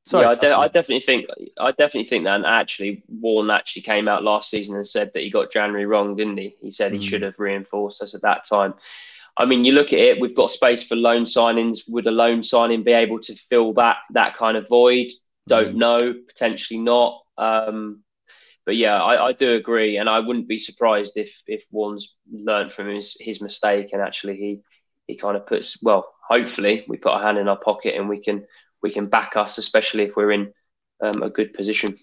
[0.06, 0.26] sorry.
[0.26, 1.26] Yeah, I, de- I, definitely think
[1.60, 2.36] I definitely think that.
[2.36, 6.16] And actually, Warne actually came out last season and said that he got January wrong,
[6.16, 6.56] didn't he?
[6.62, 7.04] He said he mm.
[7.04, 8.74] should have reinforced us at that time.
[9.38, 11.80] I mean, you look at it, we've got space for loan signings.
[11.88, 15.08] Would a loan signing be able to fill that that kind of void?
[15.48, 15.98] Don't know.
[16.28, 17.22] Potentially not.
[17.38, 18.04] Um,
[18.66, 22.74] but yeah, I, I, do agree, and I wouldn't be surprised if if Warne's learned
[22.74, 24.62] from his his mistake and actually he
[25.08, 26.14] he kind of puts well.
[26.28, 28.46] Hopefully, we put our hand in our pocket and we can
[28.82, 30.54] we can back us, especially if we're in
[31.02, 31.96] um, a good position.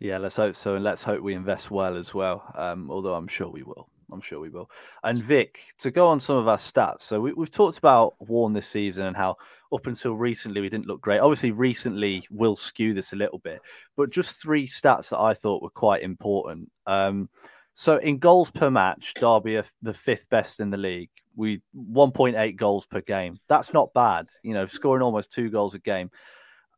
[0.00, 2.44] Yeah, let's hope so, and let's hope we invest well as well.
[2.56, 3.88] Um, although I'm sure we will.
[4.10, 4.70] I'm sure we will.
[5.02, 7.02] And Vik, to go on some of our stats.
[7.02, 9.36] So we, have talked about Warne this season and how
[9.72, 11.18] up until recently we didn't look great.
[11.18, 13.60] Obviously, recently will skew this a little bit,
[13.96, 16.70] but just three stats that I thought were quite important.
[16.86, 17.28] Um,
[17.74, 21.10] so in goals per match, Derby are the fifth best in the league.
[21.38, 23.38] We 1.8 goals per game.
[23.48, 24.26] That's not bad.
[24.42, 26.10] You know, scoring almost two goals a game.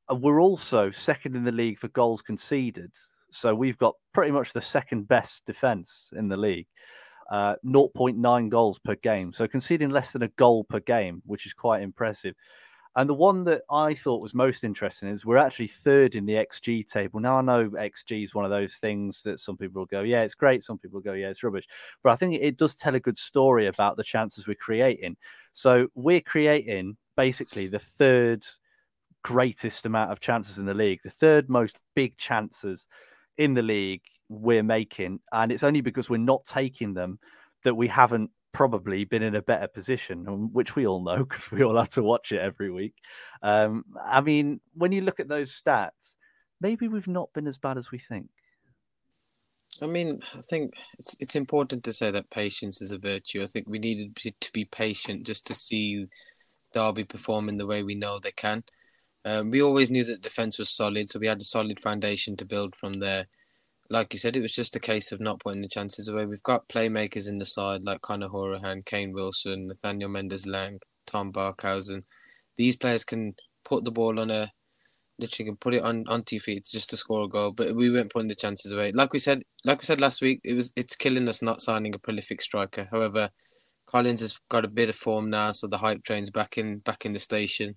[0.08, 2.92] We're also second in the league for goals conceded.
[3.32, 6.66] So we've got pretty much the second best defense in the league
[7.30, 9.32] uh, 0.9 goals per game.
[9.32, 12.34] So conceding less than a goal per game, which is quite impressive.
[12.96, 16.34] And the one that I thought was most interesting is we're actually third in the
[16.34, 17.20] XG table.
[17.20, 20.22] Now, I know XG is one of those things that some people will go, yeah,
[20.22, 20.64] it's great.
[20.64, 21.66] Some people go, yeah, it's rubbish.
[22.02, 25.16] But I think it does tell a good story about the chances we're creating.
[25.52, 28.44] So we're creating basically the third
[29.22, 32.86] greatest amount of chances in the league, the third most big chances
[33.38, 37.18] in the league we're making, and it's only because we're not taking them
[37.64, 41.62] that we haven't probably been in a better position, which we all know because we
[41.62, 42.94] all have to watch it every week.
[43.42, 46.16] Um, I mean, when you look at those stats,
[46.60, 48.28] maybe we've not been as bad as we think.
[49.82, 53.42] I mean, I think it's it's important to say that patience is a virtue.
[53.42, 56.06] I think we needed to be patient just to see
[56.74, 58.64] Derby performing the way we know they can.
[59.24, 62.44] Um, we always knew that defense was solid, so we had a solid foundation to
[62.44, 63.26] build from there
[63.90, 66.24] like you said, it was just a case of not putting the chances away.
[66.24, 72.04] We've got playmakers in the side like Conor Hourihane, Kane Wilson, Nathaniel Mendez-Laing, Tom Barkhuizen.
[72.56, 73.34] These players can
[73.64, 74.52] put the ball on a
[75.18, 77.52] literally can put it on on two feet just to score a goal.
[77.52, 78.92] But we weren't putting the chances away.
[78.92, 81.94] Like we said, like we said last week, it was it's killing us not signing
[81.94, 82.88] a prolific striker.
[82.90, 83.28] However,
[83.86, 87.04] Collins has got a bit of form now, so the hype train's back in back
[87.04, 87.74] in the station.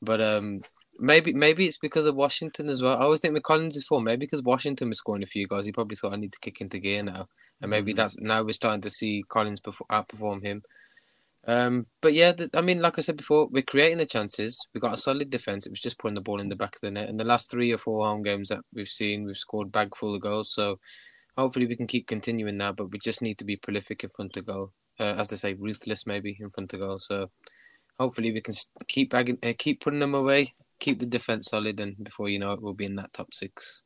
[0.00, 0.60] But um,
[0.98, 2.96] Maybe maybe it's because of Washington as well.
[2.96, 5.66] I always think McCollins is for maybe because Washington was scoring a few goals.
[5.66, 7.28] He probably thought I need to kick into gear now,
[7.60, 7.98] and maybe mm-hmm.
[7.98, 10.62] that's now we're starting to see Collins outperform him.
[11.46, 14.60] Um, but yeah, the, I mean, like I said before, we're creating the chances.
[14.74, 15.64] We've got a solid defense.
[15.66, 17.08] It was just putting the ball in the back of the net.
[17.08, 20.14] And the last three or four home games that we've seen, we've scored bag full
[20.14, 20.52] of goals.
[20.52, 20.78] So
[21.38, 22.76] hopefully we can keep continuing that.
[22.76, 25.54] But we just need to be prolific in front of goal, uh, as they say,
[25.54, 26.98] ruthless maybe in front of goal.
[26.98, 27.30] So
[27.98, 28.54] hopefully we can
[28.86, 32.52] keep bagging, uh, keep putting them away keep the defense solid, and before you know
[32.52, 33.82] it, we'll be in that top six.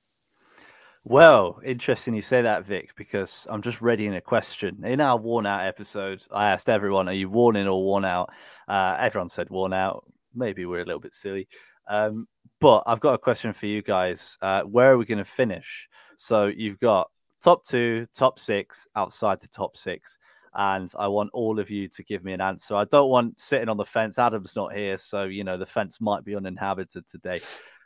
[1.05, 4.85] Well, interesting you say that, Vik, because I'm just readying a question.
[4.85, 8.31] In our worn out episode, I asked everyone, "Are you worn in or worn out?"
[8.69, 10.05] Uh, everyone said worn out.
[10.35, 11.49] Maybe we're a little bit silly,
[11.89, 12.29] um,
[12.61, 14.37] but I've got a question for you guys.
[14.41, 15.89] Uh, where are we going to finish?
[16.17, 17.11] So you've got
[17.43, 20.19] top two, top six, outside the top six
[20.55, 22.75] and I want all of you to give me an answer.
[22.75, 24.19] I don't want sitting on the fence.
[24.19, 27.41] Adam's not here, so you know the fence might be uninhabited today.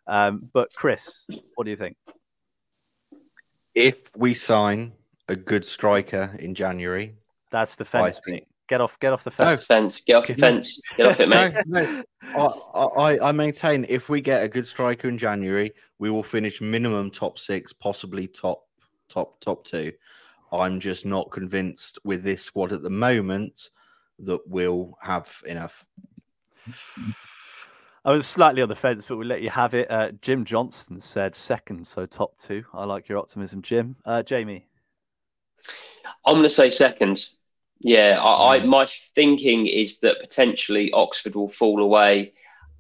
[0.07, 1.97] Um, but Chris, what do you think?
[3.75, 4.93] If we sign
[5.29, 7.15] a good striker in January,
[7.51, 8.21] that's the fence.
[8.25, 8.47] Think...
[8.69, 9.61] Get off, get off the fence.
[9.61, 9.77] No.
[9.77, 10.01] fence.
[10.01, 10.81] Get off the fence.
[10.97, 11.55] Get off it, mate.
[11.67, 12.03] no,
[12.37, 12.91] no.
[12.97, 17.11] I, I maintain if we get a good striker in January, we will finish minimum
[17.11, 18.65] top six, possibly top
[19.09, 19.93] top top two.
[20.53, 23.71] I'm just not convinced with this squad at the moment
[24.21, 25.85] that we'll have enough.
[28.05, 29.91] I was slightly on the fence, but we'll let you have it.
[29.91, 32.65] Uh, Jim Johnston said second, so top two.
[32.73, 33.97] I like your optimism, Jim.
[34.05, 34.67] Uh, Jamie,
[36.25, 37.27] I'm going to say second.
[37.81, 38.67] Yeah, I, I, mm.
[38.67, 42.33] my thinking is that potentially Oxford will fall away,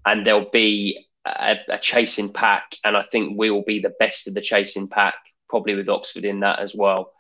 [0.05, 4.29] and there'll be a, a chasing pack, and I think we will be the best
[4.29, 5.15] of the chasing pack,
[5.49, 7.13] probably with Oxford in that as well.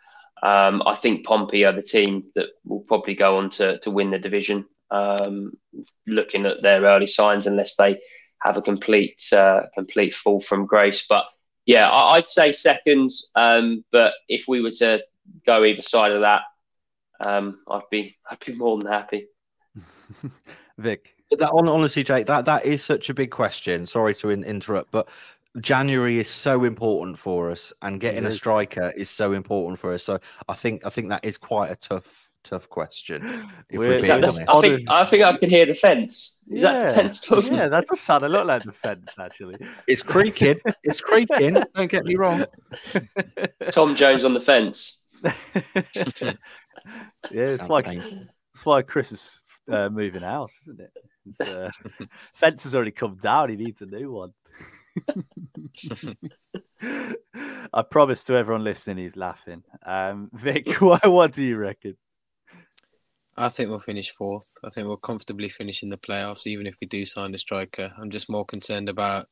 [0.42, 4.10] Um, I think Pompey are the team that will probably go on to, to win
[4.10, 4.66] the division.
[4.90, 5.56] Um,
[6.06, 8.00] looking at their early signs, unless they
[8.42, 11.06] have a complete uh, complete fall from grace.
[11.08, 11.26] But
[11.64, 13.10] yeah, I, would say second.
[13.34, 15.02] Um, but if we were to
[15.44, 16.42] go either side of that,
[17.24, 19.26] um, I'd be I'd be more than happy.
[20.78, 21.12] Vik.
[21.32, 23.84] That honestly, Jake, that that is such a big question.
[23.84, 25.08] Sorry to in, interrupt, but
[25.60, 30.02] January is so important for us, and getting a striker is so important for us.
[30.04, 33.22] So I think I think that is quite a tough tough question.
[33.68, 36.38] If the, I think I think I can hear the fence.
[36.48, 36.72] Is yeah.
[36.72, 37.54] that the fence talking?
[37.54, 39.56] Yeah, that does sound a lot like the fence actually.
[39.86, 40.60] It's creaking.
[40.84, 41.62] It's creaking.
[41.74, 42.46] Don't get me wrong.
[43.70, 45.04] Tom Jones on the fence.
[45.24, 46.32] yeah,
[47.32, 50.92] it's like that's why Chris is uh, moving house, isn't it?
[51.40, 51.70] Uh,
[52.34, 53.48] fence has already come down.
[53.50, 54.32] He needs a new one.
[57.72, 59.62] I promise to everyone listening, he's laughing.
[59.84, 61.96] Um, Vik, what, what do you reckon?
[63.36, 64.56] I think we'll finish fourth.
[64.64, 67.92] I think we'll comfortably finish in the playoffs, even if we do sign a striker.
[67.98, 69.26] I'm just more concerned about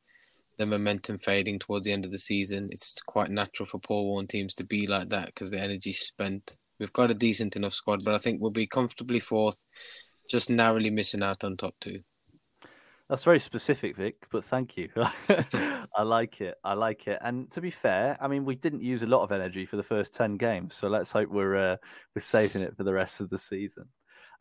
[0.57, 2.69] the momentum fading towards the end of the season.
[2.71, 6.57] It's quite natural for Paul Warne teams to be like that because the energy's spent.
[6.79, 9.65] We've got a decent enough squad, but I think we'll be comfortably fourth,
[10.29, 12.01] just narrowly missing out on top two.
[13.09, 14.89] That's very specific, Vik, but thank you.
[14.95, 16.55] I like it.
[16.63, 17.19] I like it.
[17.21, 19.83] And to be fair, I mean, we didn't use a lot of energy for the
[19.83, 21.77] first ten games, so let's hope we're uh,
[22.15, 23.85] we're saving it for the rest of the season.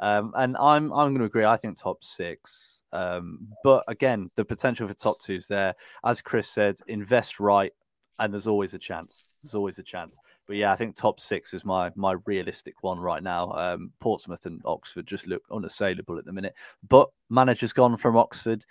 [0.00, 1.44] Um, and I'm I'm going to agree.
[1.44, 2.82] I think top six.
[2.92, 5.74] Um, but again, the potential for top two is there.
[6.04, 7.72] As Chris said, invest right,
[8.18, 9.28] and there's always a chance.
[9.42, 10.16] There's always a chance.
[10.46, 13.52] But yeah, I think top six is my my realistic one right now.
[13.52, 16.54] Um, Portsmouth and Oxford just look unassailable at the minute.
[16.88, 18.64] But manager's gone from Oxford.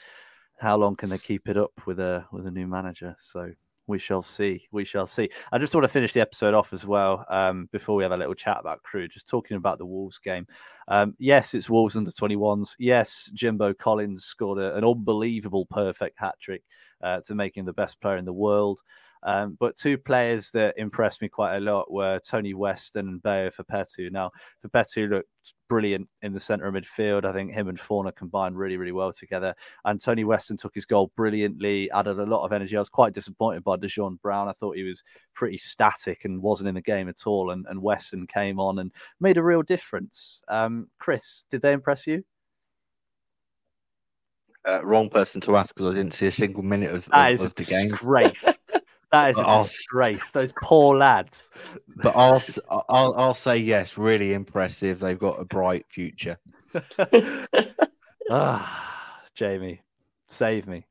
[0.59, 3.15] How long can they keep it up with a with a new manager?
[3.19, 3.51] So
[3.87, 4.67] we shall see.
[4.71, 5.29] We shall see.
[5.51, 8.17] I just want to finish the episode off as well um, before we have a
[8.17, 9.07] little chat about Crewe.
[9.07, 10.47] Just talking about the Wolves game.
[10.87, 12.75] Um, yes, it's Wolves under 21s.
[12.79, 16.63] Yes, Jimbo Collins scored a, an unbelievable perfect hat trick
[17.01, 18.79] uh, to make him the best player in the world.
[19.25, 23.49] Um, but two players that impressed me quite a lot were Tony Weston and Bayo
[23.49, 24.11] Fapetu.
[24.11, 24.31] Now,
[24.65, 25.29] Fapetu looked
[25.69, 27.25] brilliant in the centre of midfield.
[27.25, 29.55] I think him and Fornah combined really, really well together.
[29.85, 32.75] And Tony Weston took his goal brilliantly, added a lot of energy.
[32.75, 34.49] I was quite disappointed by Dujon Brown.
[34.49, 35.01] I thought he was
[35.33, 37.51] pretty static and wasn't in the game at all.
[37.51, 40.41] And, and Weston came on and made a real difference.
[40.47, 42.23] Um, Chris, did they impress you?
[44.65, 47.33] Uh, wrong person to ask because I didn't see a single minute of, that of,
[47.33, 47.91] is of a the game.
[49.13, 49.21] disgrace.
[49.25, 50.31] That is a I'll- disgrace.
[50.31, 51.51] Those poor lads.
[51.97, 54.99] But I'll, s- I'll I'll say yes, really impressive.
[54.99, 56.37] They've got a bright future.
[58.29, 59.81] ah, Jamie,
[60.27, 60.85] save me.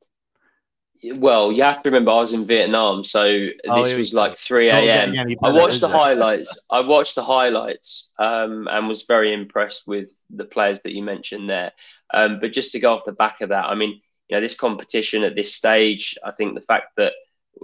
[1.17, 3.25] Well, you have to remember I was in Vietnam, so
[3.69, 5.13] Oh, this here was like three a.m.
[5.43, 6.57] I watched the highlights.
[6.71, 11.51] I watched the highlights um, and was very impressed with the players that you mentioned
[11.51, 11.73] there.
[12.15, 14.55] Um, but just to go off the back of that, I mean, you know, this
[14.55, 17.15] competition at this stage, I think the fact that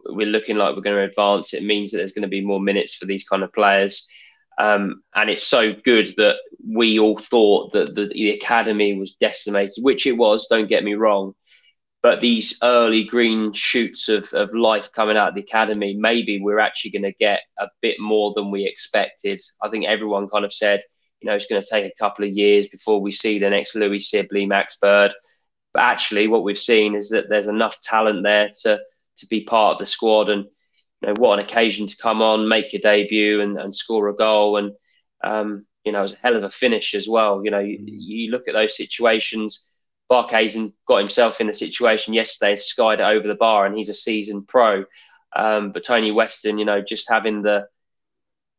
[0.06, 2.60] we're looking like we're going to advance, it means that there's going to be more
[2.60, 4.08] minutes for these kind of players.
[4.58, 6.36] Um, and it's so good that
[6.66, 10.94] we all thought that the, the academy was decimated, which it was, don't get me
[10.94, 11.34] wrong.
[12.02, 16.60] But these early green shoots of, of life coming out of the academy, maybe we're
[16.60, 19.40] actually going to get a bit more than we expected.
[19.62, 20.80] I think everyone kind of said,
[21.20, 23.74] you know, it's going to take a couple of years before we see the next
[23.74, 25.12] Louie Sibley, Max Bird.
[25.74, 28.80] But actually, what we've seen is that there's enough talent there to
[29.18, 30.28] to be part of the squad.
[30.28, 30.44] And
[31.00, 34.16] you know, what an occasion to come on, make your debut, and, and score a
[34.16, 34.56] goal.
[34.56, 34.72] And
[35.22, 37.44] um, you know, it was a hell of a finish as well.
[37.44, 39.68] You know, you, you look at those situations.
[40.10, 43.94] Barkhuizen got himself in the situation yesterday, skied it over the bar, and he's a
[43.94, 44.84] seasoned pro.
[45.36, 47.68] Um, but Tony Weston, you know, just having the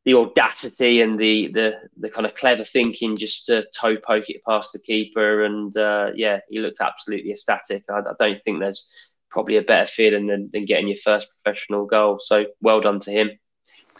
[0.06, 4.44] the audacity and the the the kind of clever thinking just to toe poke it
[4.48, 7.84] past the keeper, and uh, yeah, he looked absolutely ecstatic.
[7.90, 8.90] I, I don't think there's
[9.30, 12.20] probably a better feeling than, than getting your first professional goal.
[12.20, 13.32] So well done to him.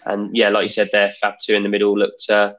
[0.06, 2.54] And yeah, like you said there, Fab two in the middle looked uh,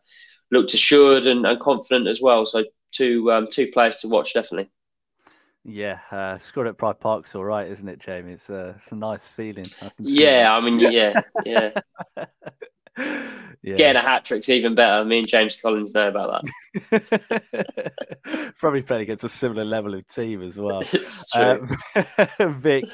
[0.50, 2.46] looked assured and, and confident as well.
[2.46, 4.70] So two um, two players to watch definitely.
[5.64, 8.32] Yeah, uh, scored at Pride Park's all right, isn't it, Jamie?
[8.32, 9.66] It's a, it's a nice feeling.
[9.82, 11.70] I Yeah, I mean, yeah, yeah.
[13.00, 13.30] that.
[13.62, 13.76] yeah.
[13.76, 15.04] Getting a hat trick's even better.
[15.04, 16.44] Me and James Collins know about
[16.92, 17.92] that.
[18.58, 20.80] Probably playing against a similar level of team as well.
[20.80, 20.94] that.
[21.00, 22.46] It's true.
[22.46, 22.84] Um, Vik,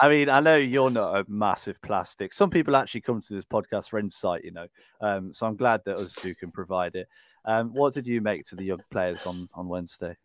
[0.00, 2.32] I mean, I know you're not a massive plastic.
[2.32, 4.66] Some people actually come to this podcast for insight, you know.
[5.00, 7.08] Um, so I'm glad that us two can provide it.
[7.44, 10.16] Um, what did you make to the young players on, on Wednesday?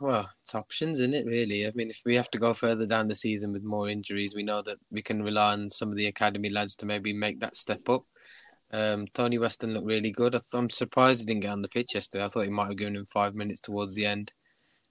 [0.00, 1.26] Well, it's options, isn't it?
[1.26, 1.66] Really.
[1.66, 4.42] I mean, if we have to go further down the season with more injuries, we
[4.42, 7.56] know that we can rely on some of the academy lads to maybe make that
[7.56, 8.04] step up.
[8.70, 10.36] Um, Tony Weston looked really good.
[10.52, 12.24] I'm surprised he didn't get on the pitch yesterday.
[12.24, 14.32] I thought he might have given him five minutes towards the end,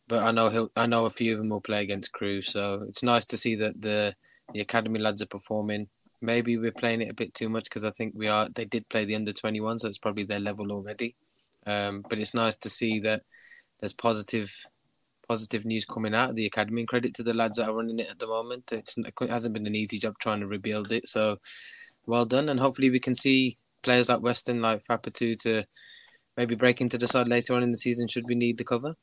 [0.08, 0.72] but I know he'll.
[0.76, 3.56] I know a few of them will play against Crewe, so it's nice to see
[3.56, 4.16] that the
[4.54, 5.88] the academy lads are performing.
[6.22, 8.50] Maybe we're playing it a bit too much because I think we are.
[8.50, 11.16] They did play the under 21, so it's probably their level already.
[11.68, 13.22] Um, but it's nice to see that
[13.80, 14.52] there's positive
[15.28, 18.00] positive news coming out of the academy and credit to the lads that are running
[18.00, 18.72] it at the moment.
[18.72, 21.06] It's, it hasn't been an easy job trying to rebuild it.
[21.06, 21.38] So
[22.06, 22.50] well done.
[22.50, 23.58] And hopefully we can see
[23.88, 25.64] players like Weston, like Fapetu to
[26.36, 28.96] maybe break into the side later on in the season should we need the cover.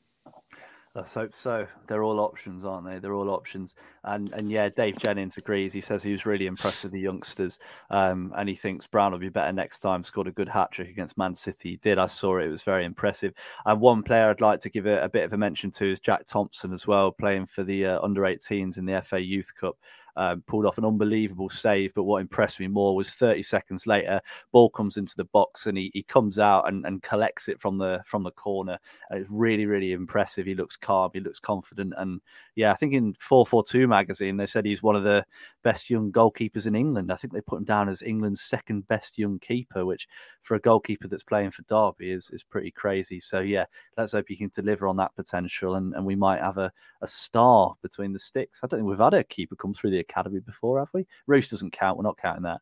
[0.93, 1.67] Let's hope so.
[1.87, 2.99] They're all options, aren't they?
[2.99, 3.73] They're all options.
[4.05, 5.73] And and yeah, Dave Jennings agrees.
[5.73, 7.59] He says he was really impressed with the youngsters,
[7.89, 10.03] um, and he thinks Brown will be better next time.
[10.03, 11.71] Scored a good hat trick against Man City.
[11.71, 11.97] He did.
[11.97, 12.45] I saw it.
[12.45, 13.33] It was very impressive.
[13.65, 15.99] And one player I'd like to give a, a bit of a mention to is
[15.99, 19.75] Jack Thompson as well, playing for the uh, under 18s in the FA Youth Cup
[20.17, 21.93] um, pulled off an unbelievable save.
[21.93, 25.77] But what impressed me more was 30 seconds later, ball comes into the box and
[25.77, 28.77] he, he comes out and, and collects it from the from the corner.
[29.09, 30.45] And it's really really impressive.
[30.45, 32.21] He looks calm, he looks confident, and
[32.55, 35.25] yeah, I think in 442 magazine they said he's one of the
[35.63, 37.11] best young goalkeepers in England.
[37.11, 40.07] I think they put him down as England's second best young keeper, which
[40.41, 43.19] for a goalkeeper that's playing for Derby is is pretty crazy.
[43.19, 43.65] So yeah,
[43.97, 47.07] let's hope he can deliver on that potential, and, and we might have a, a
[47.07, 48.59] star between the sticks.
[48.63, 51.05] I don't think we've had a keeper come through the academy before, have we?
[51.27, 51.97] Roos doesn't count.
[51.97, 52.61] We're not counting that.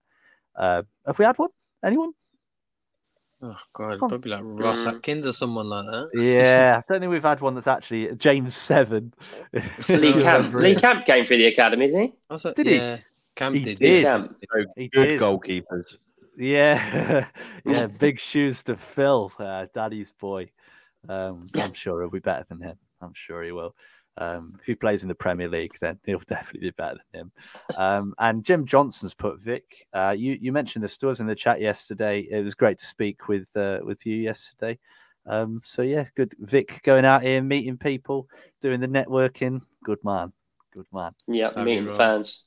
[0.56, 1.50] Uh, have we had one?
[1.84, 2.12] Anyone?
[3.41, 4.96] Oh god, probably like Ross Mm.
[4.96, 6.10] Atkins or someone like that.
[6.14, 9.14] Yeah, I don't think we've had one that's actually James Seven.
[9.54, 10.46] Lee Camp.
[10.54, 10.76] Remember Lee.
[10.76, 12.14] Camp came through the academy, didn't he?
[12.30, 12.76] I was like, Did he?
[12.76, 12.98] yeah,
[13.36, 13.78] Camp He did.
[13.80, 14.06] did.
[14.06, 14.36] Camp.
[14.50, 15.20] So He good did.
[15.20, 15.98] goalkeepers.
[16.38, 17.28] Yeah,
[17.66, 20.50] yeah, big shoes to fill, uh, Daddy's boy.
[21.10, 22.78] Um, I'm sure he'll be better than him.
[23.02, 23.76] I'm sure he will.
[24.18, 27.32] Um, if he plays in the Premier League, then he'll definitely be better than him.
[27.78, 29.88] Um, and Jim Johnson's put Vik.
[29.93, 32.28] Uh, you you mentioned this to us in the chat yesterday.
[32.30, 34.78] It was great to speak with uh, with you yesterday.
[35.26, 38.28] Um, so yeah, good Vik going out here meeting people,
[38.61, 39.61] doing the networking.
[39.84, 40.34] Good man,
[40.74, 41.14] good man.
[41.28, 41.97] Yeah, meeting roll.
[41.97, 42.43] fans.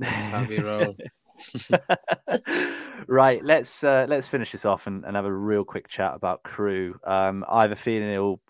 [0.00, 0.96] Savvy roll.
[3.06, 6.42] right, let's uh, let's finish this off and, and have a real quick chat about
[6.42, 6.98] Crewe.
[7.04, 8.40] Um, I have a feeling he'll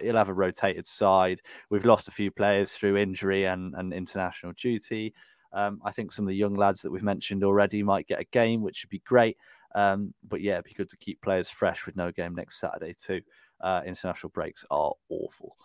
[0.00, 1.40] he'll have a rotated side.
[1.70, 5.14] We've lost a few players through injury and, and international duty.
[5.52, 8.24] Um, I think some of the young lads that we've mentioned already might get a
[8.24, 9.36] game, which would be great.
[9.74, 12.94] Um, but yeah, it'd be good to keep players fresh with no game next Saturday
[12.94, 13.20] too.
[13.60, 15.56] Uh, international breaks are awful.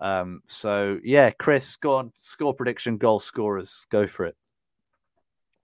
[0.00, 2.12] Um, so yeah, Chris, go on.
[2.14, 4.36] Score prediction, goal scorers, go for it.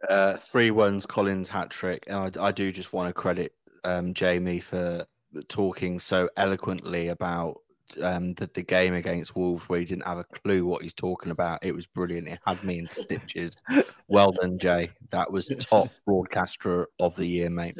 [0.09, 4.14] Uh, three ones, Collins hat trick, and I, I do just want to credit um,
[4.14, 5.07] Jamie for
[5.48, 7.59] talking so eloquently about
[8.03, 11.30] um, the, the game against Wolves, where he didn't have a clue what he's talking
[11.30, 11.61] about.
[11.62, 12.28] It was brilliant.
[12.28, 13.57] It had me in stitches.
[14.09, 14.90] Well done, Jay.
[15.11, 17.76] That was top broadcaster of the year, mate.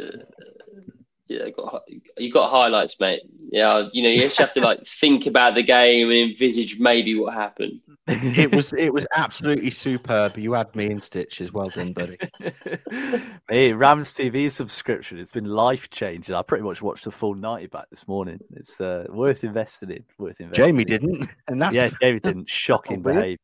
[1.33, 1.83] Yeah, you got
[2.19, 3.23] you got highlights, mate.
[3.51, 7.19] Yeah, you know you just have to like think about the game and envisage maybe
[7.19, 7.81] what happened.
[8.07, 10.37] It was it was absolutely superb.
[10.37, 11.53] You had me in stitches.
[11.53, 12.19] Well done, buddy.
[13.49, 15.19] hey, Rams TV subscription.
[15.19, 16.35] It's been life changing.
[16.35, 18.41] I pretty much watched the full 90 back this morning.
[18.57, 20.05] It's uh, worth investing in.
[20.19, 20.89] Worth investing Jamie in.
[20.89, 22.49] didn't, and that's Yeah, Jamie didn't.
[22.51, 23.39] Shocking behaviour.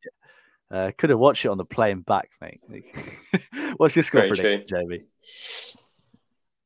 [0.70, 2.61] Uh, could have watched it on the plane back, mate.
[3.78, 5.05] What's your score Very prediction, Jamie?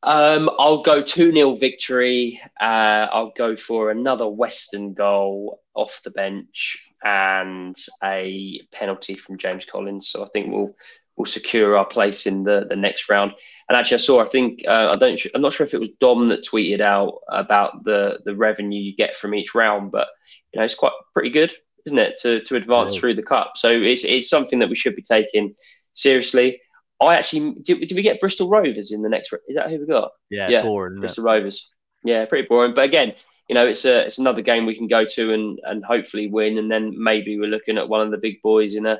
[0.02, 2.40] Um, I'll go 2 0 victory.
[2.60, 9.64] Uh, I'll go for another Weston goal off the bench and a penalty from James
[9.64, 10.08] Collins.
[10.08, 10.74] So I think we'll
[11.16, 13.32] we'll secure our place in the, the next round.
[13.68, 14.24] And actually, I saw.
[14.24, 15.20] I think uh, I don't.
[15.34, 18.96] I'm not sure if it was Dom that tweeted out about the the revenue you
[18.96, 20.08] get from each round, but
[20.52, 21.52] you know it's quite pretty good,
[21.86, 23.00] isn't it, to to advance Yeah.
[23.00, 23.52] through the cup?
[23.56, 25.54] So it's it's something that we should be taking
[25.94, 26.60] seriously.
[27.06, 27.80] I actually did.
[27.88, 29.32] Did we get Bristol Rovers in the next?
[29.48, 30.12] Is that who we got?
[30.30, 31.00] Yeah, Yeah, boring.
[31.00, 31.70] Bristol Rovers.
[32.04, 32.74] Yeah, pretty boring.
[32.74, 33.14] But again,
[33.48, 36.58] you know, it's a it's another game we can go to and and hopefully win,
[36.58, 38.98] and then maybe we're looking at one of the big boys in a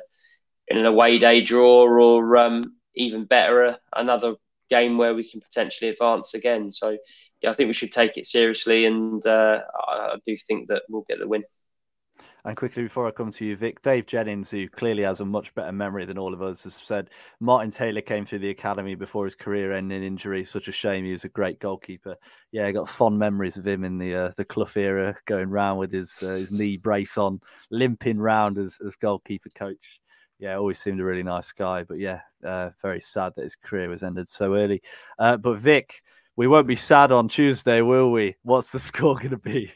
[0.67, 4.35] in an away day draw, or um, even better, uh, another
[4.69, 6.71] game where we can potentially advance again.
[6.71, 6.97] So
[7.41, 11.05] yeah, I think we should take it seriously, and uh, I do think that we'll
[11.07, 11.43] get the win.
[12.45, 15.55] And quickly before I come to you, Vik, Dave Jennings, who clearly has a much
[15.55, 19.23] better memory than all of us, has said Martin Taylor came through the academy before
[19.23, 20.43] his career-ending injury.
[20.43, 21.05] Such a shame.
[21.05, 22.17] He was a great goalkeeper.
[22.51, 25.79] Yeah, I got fond memories of him in the uh, the Clough era, going round
[25.79, 27.39] with his uh, his knee brace on,
[27.71, 30.01] limping round as as goalkeeper coach.
[30.37, 31.83] Yeah, always seemed a really nice guy.
[31.83, 34.81] But yeah, uh, very sad that his career was ended so early.
[35.17, 36.01] Uh, but Vik,
[36.35, 38.35] we won't be sad on Tuesday, will we?
[38.43, 39.71] What's the score going to be?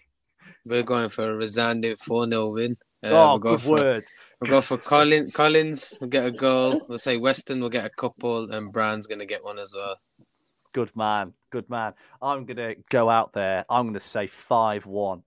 [0.68, 2.78] We're going for a resounding 4 0 win.
[3.04, 4.04] Uh, oh, we'll go good for, word.
[4.42, 5.34] We'll go for Collins.
[5.34, 6.86] Collins will get a goal.
[6.88, 9.98] We'll say Weston will get a couple, and Brown's going to get one as well.
[10.74, 11.34] Good man.
[11.52, 11.94] Good man.
[12.22, 13.66] I'm going to go out there.
[13.70, 15.24] I'm going to say 5 1.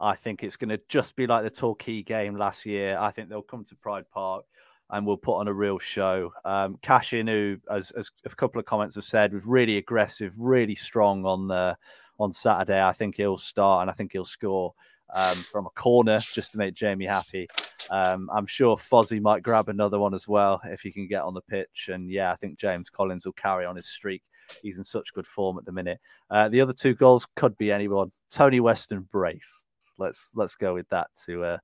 [0.00, 2.98] I think it's going to just be like the Torquay game last year.
[2.98, 4.44] I think they'll come to Pride Park
[4.90, 6.32] and we'll put on a real show.
[6.44, 10.74] Um, Cashin, who, as, as a couple of comments have said, was really aggressive, really
[10.74, 11.76] strong on the
[12.18, 12.82] on Saturday.
[12.82, 14.74] I think he'll start and I think he'll score
[15.14, 17.48] um, from a corner just to make Jamie happy.
[17.90, 21.34] Um, I'm sure Fozzie might grab another one as well if he can get on
[21.34, 21.90] the pitch.
[21.92, 24.22] And yeah, I think James Collins will carry on his streak.
[24.62, 25.98] He's in such good form at the minute.
[26.30, 28.12] Uh, the other two goals could be anyone.
[28.30, 29.62] Tony Weston brace.
[29.98, 31.58] Let's let's go with that to uh,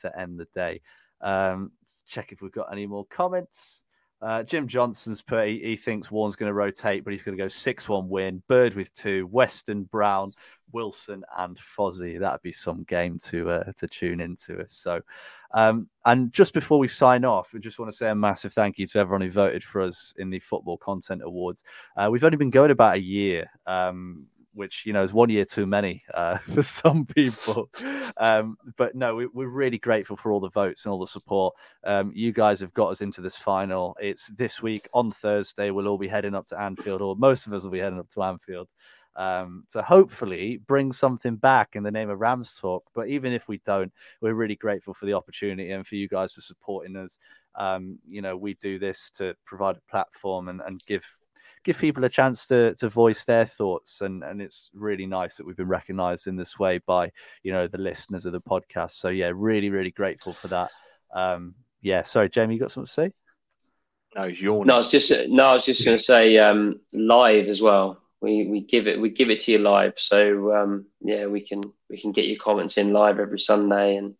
[0.00, 0.80] to end the day.
[1.20, 1.72] Um,
[2.06, 3.81] check if we've got any more comments.
[4.22, 7.42] Uh, Jim Johnson's put he, he thinks Warren's going to rotate, but he's going to
[7.42, 8.42] go 6 1 win.
[8.46, 10.32] Bird with two, Weston, Brown,
[10.70, 12.20] Wilson, and Fozzie.
[12.20, 14.64] That'd be some game to uh, to tune into.
[14.68, 15.00] So,
[15.54, 18.78] um, and just before we sign off, we just want to say a massive thank
[18.78, 21.64] you to everyone who voted for us in the Football Content Awards.
[21.96, 23.50] Uh, we've only been going about a year.
[23.66, 27.68] Um, which you know is one year too many uh, for some people.
[28.16, 31.54] Um, but no, we, are really grateful for all the votes and all the support.
[31.84, 33.96] Um, you guys have got us into this final.
[34.00, 35.70] It's this week on Thursday.
[35.70, 38.10] We'll all be heading up to Anfield, or most of us will be heading up
[38.10, 38.68] to Anfield.
[39.14, 42.84] Um, to hopefully bring something back in the name of Rams Talk.
[42.94, 43.92] But even if we don't,
[44.22, 47.18] we're really grateful for the opportunity and for you guys for supporting us.
[47.54, 51.04] Um, you know, we do this to provide a platform and, and give
[51.64, 55.46] give people a chance to to voice their thoughts and and it's really nice that
[55.46, 57.10] we've been recognized in this way by
[57.42, 58.92] you know the listeners of the podcast.
[58.92, 60.70] So yeah really really grateful for that.
[61.14, 63.12] Um yeah sorry jamie you got something to say?
[64.16, 66.80] No it's your no i was just no i was just going to say um
[66.92, 67.98] live as well.
[68.20, 69.94] We we give it we give it to you live.
[69.96, 74.14] So um yeah we can we can get your comments in live every sunday and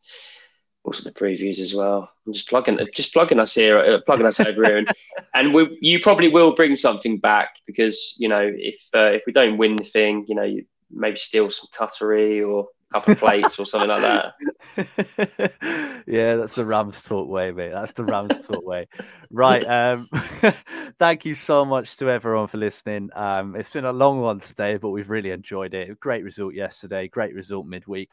[0.85, 2.11] also the previews as well.
[2.27, 4.89] I'm just plugging, just plugging us here, uh, plugging us over here, and,
[5.35, 9.33] and we, you probably will bring something back because you know if uh, if we
[9.33, 13.19] don't win the thing, you know, you maybe steal some cutlery or a couple of
[13.19, 16.03] plates or something like that.
[16.07, 17.73] yeah, that's the Rams talk way, mate.
[17.73, 18.89] That's the Rams talk way.
[19.31, 19.65] Right.
[19.65, 20.09] Um,
[20.99, 23.11] thank you so much to everyone for listening.
[23.15, 25.99] Um, it's been a long one today, but we've really enjoyed it.
[25.99, 27.09] Great result yesterday.
[27.09, 28.11] Great result midweek.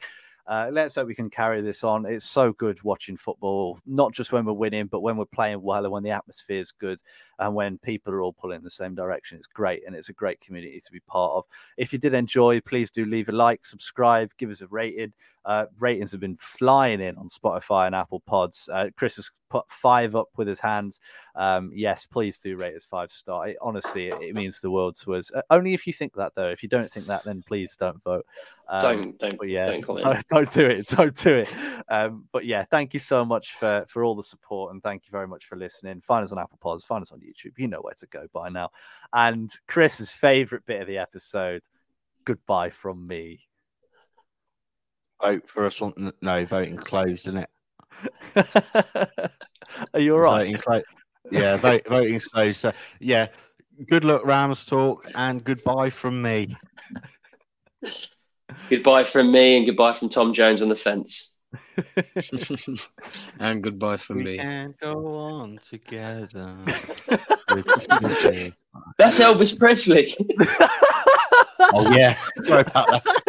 [0.49, 2.07] Uh, let's hope we can carry this on.
[2.07, 5.83] It's so good watching football, not just when we're winning, but when we're playing well
[5.85, 6.99] and when the atmosphere is good
[7.37, 9.37] and when people are all pulling in the same direction.
[9.37, 11.45] It's great and it's a great community to be part of.
[11.77, 15.13] If you did enjoy, please do leave a like, subscribe, give us a rating.
[15.45, 18.69] Uh, ratings have been flying in on Spotify and Apple Pods.
[18.71, 20.99] Uh, Chris has put five up with his hands.
[21.35, 23.47] Um, yes, please do rate us five star.
[23.47, 25.31] It, honestly, it, it, means the world to us.
[25.31, 26.49] Uh, only if you think that, though.
[26.49, 28.25] If you don't think that, then please don't vote.
[28.67, 30.87] Um, don't don't yeah, don't, don't, don't, do it.
[30.95, 31.51] Don't do it.
[31.89, 35.11] Um, but yeah, thank you so much for for all the support and thank you
[35.11, 36.01] very much for listening.
[36.01, 36.85] Find us on Apple Pods.
[36.85, 37.57] Find us on YouTube.
[37.57, 38.69] You know where to go by now.
[39.13, 41.63] And Chris's favorite bit of the episode.
[42.25, 43.48] Goodbye from me
[45.21, 47.49] vote for us on no voting closed, isn't it?
[49.93, 50.45] Are you all right?
[50.45, 50.81] Voting clo-
[51.31, 52.59] yeah, vote, voting's closed.
[52.59, 53.27] So yeah,
[53.89, 56.55] good luck, Rams talk, and goodbye from me.
[58.69, 61.33] goodbye from me, and goodbye from Tom Jones on the fence.
[63.39, 64.37] and goodbye from we me.
[64.37, 66.55] can go on together.
[68.97, 70.15] That's Elvis Presley.
[71.73, 73.28] oh yeah, sorry about that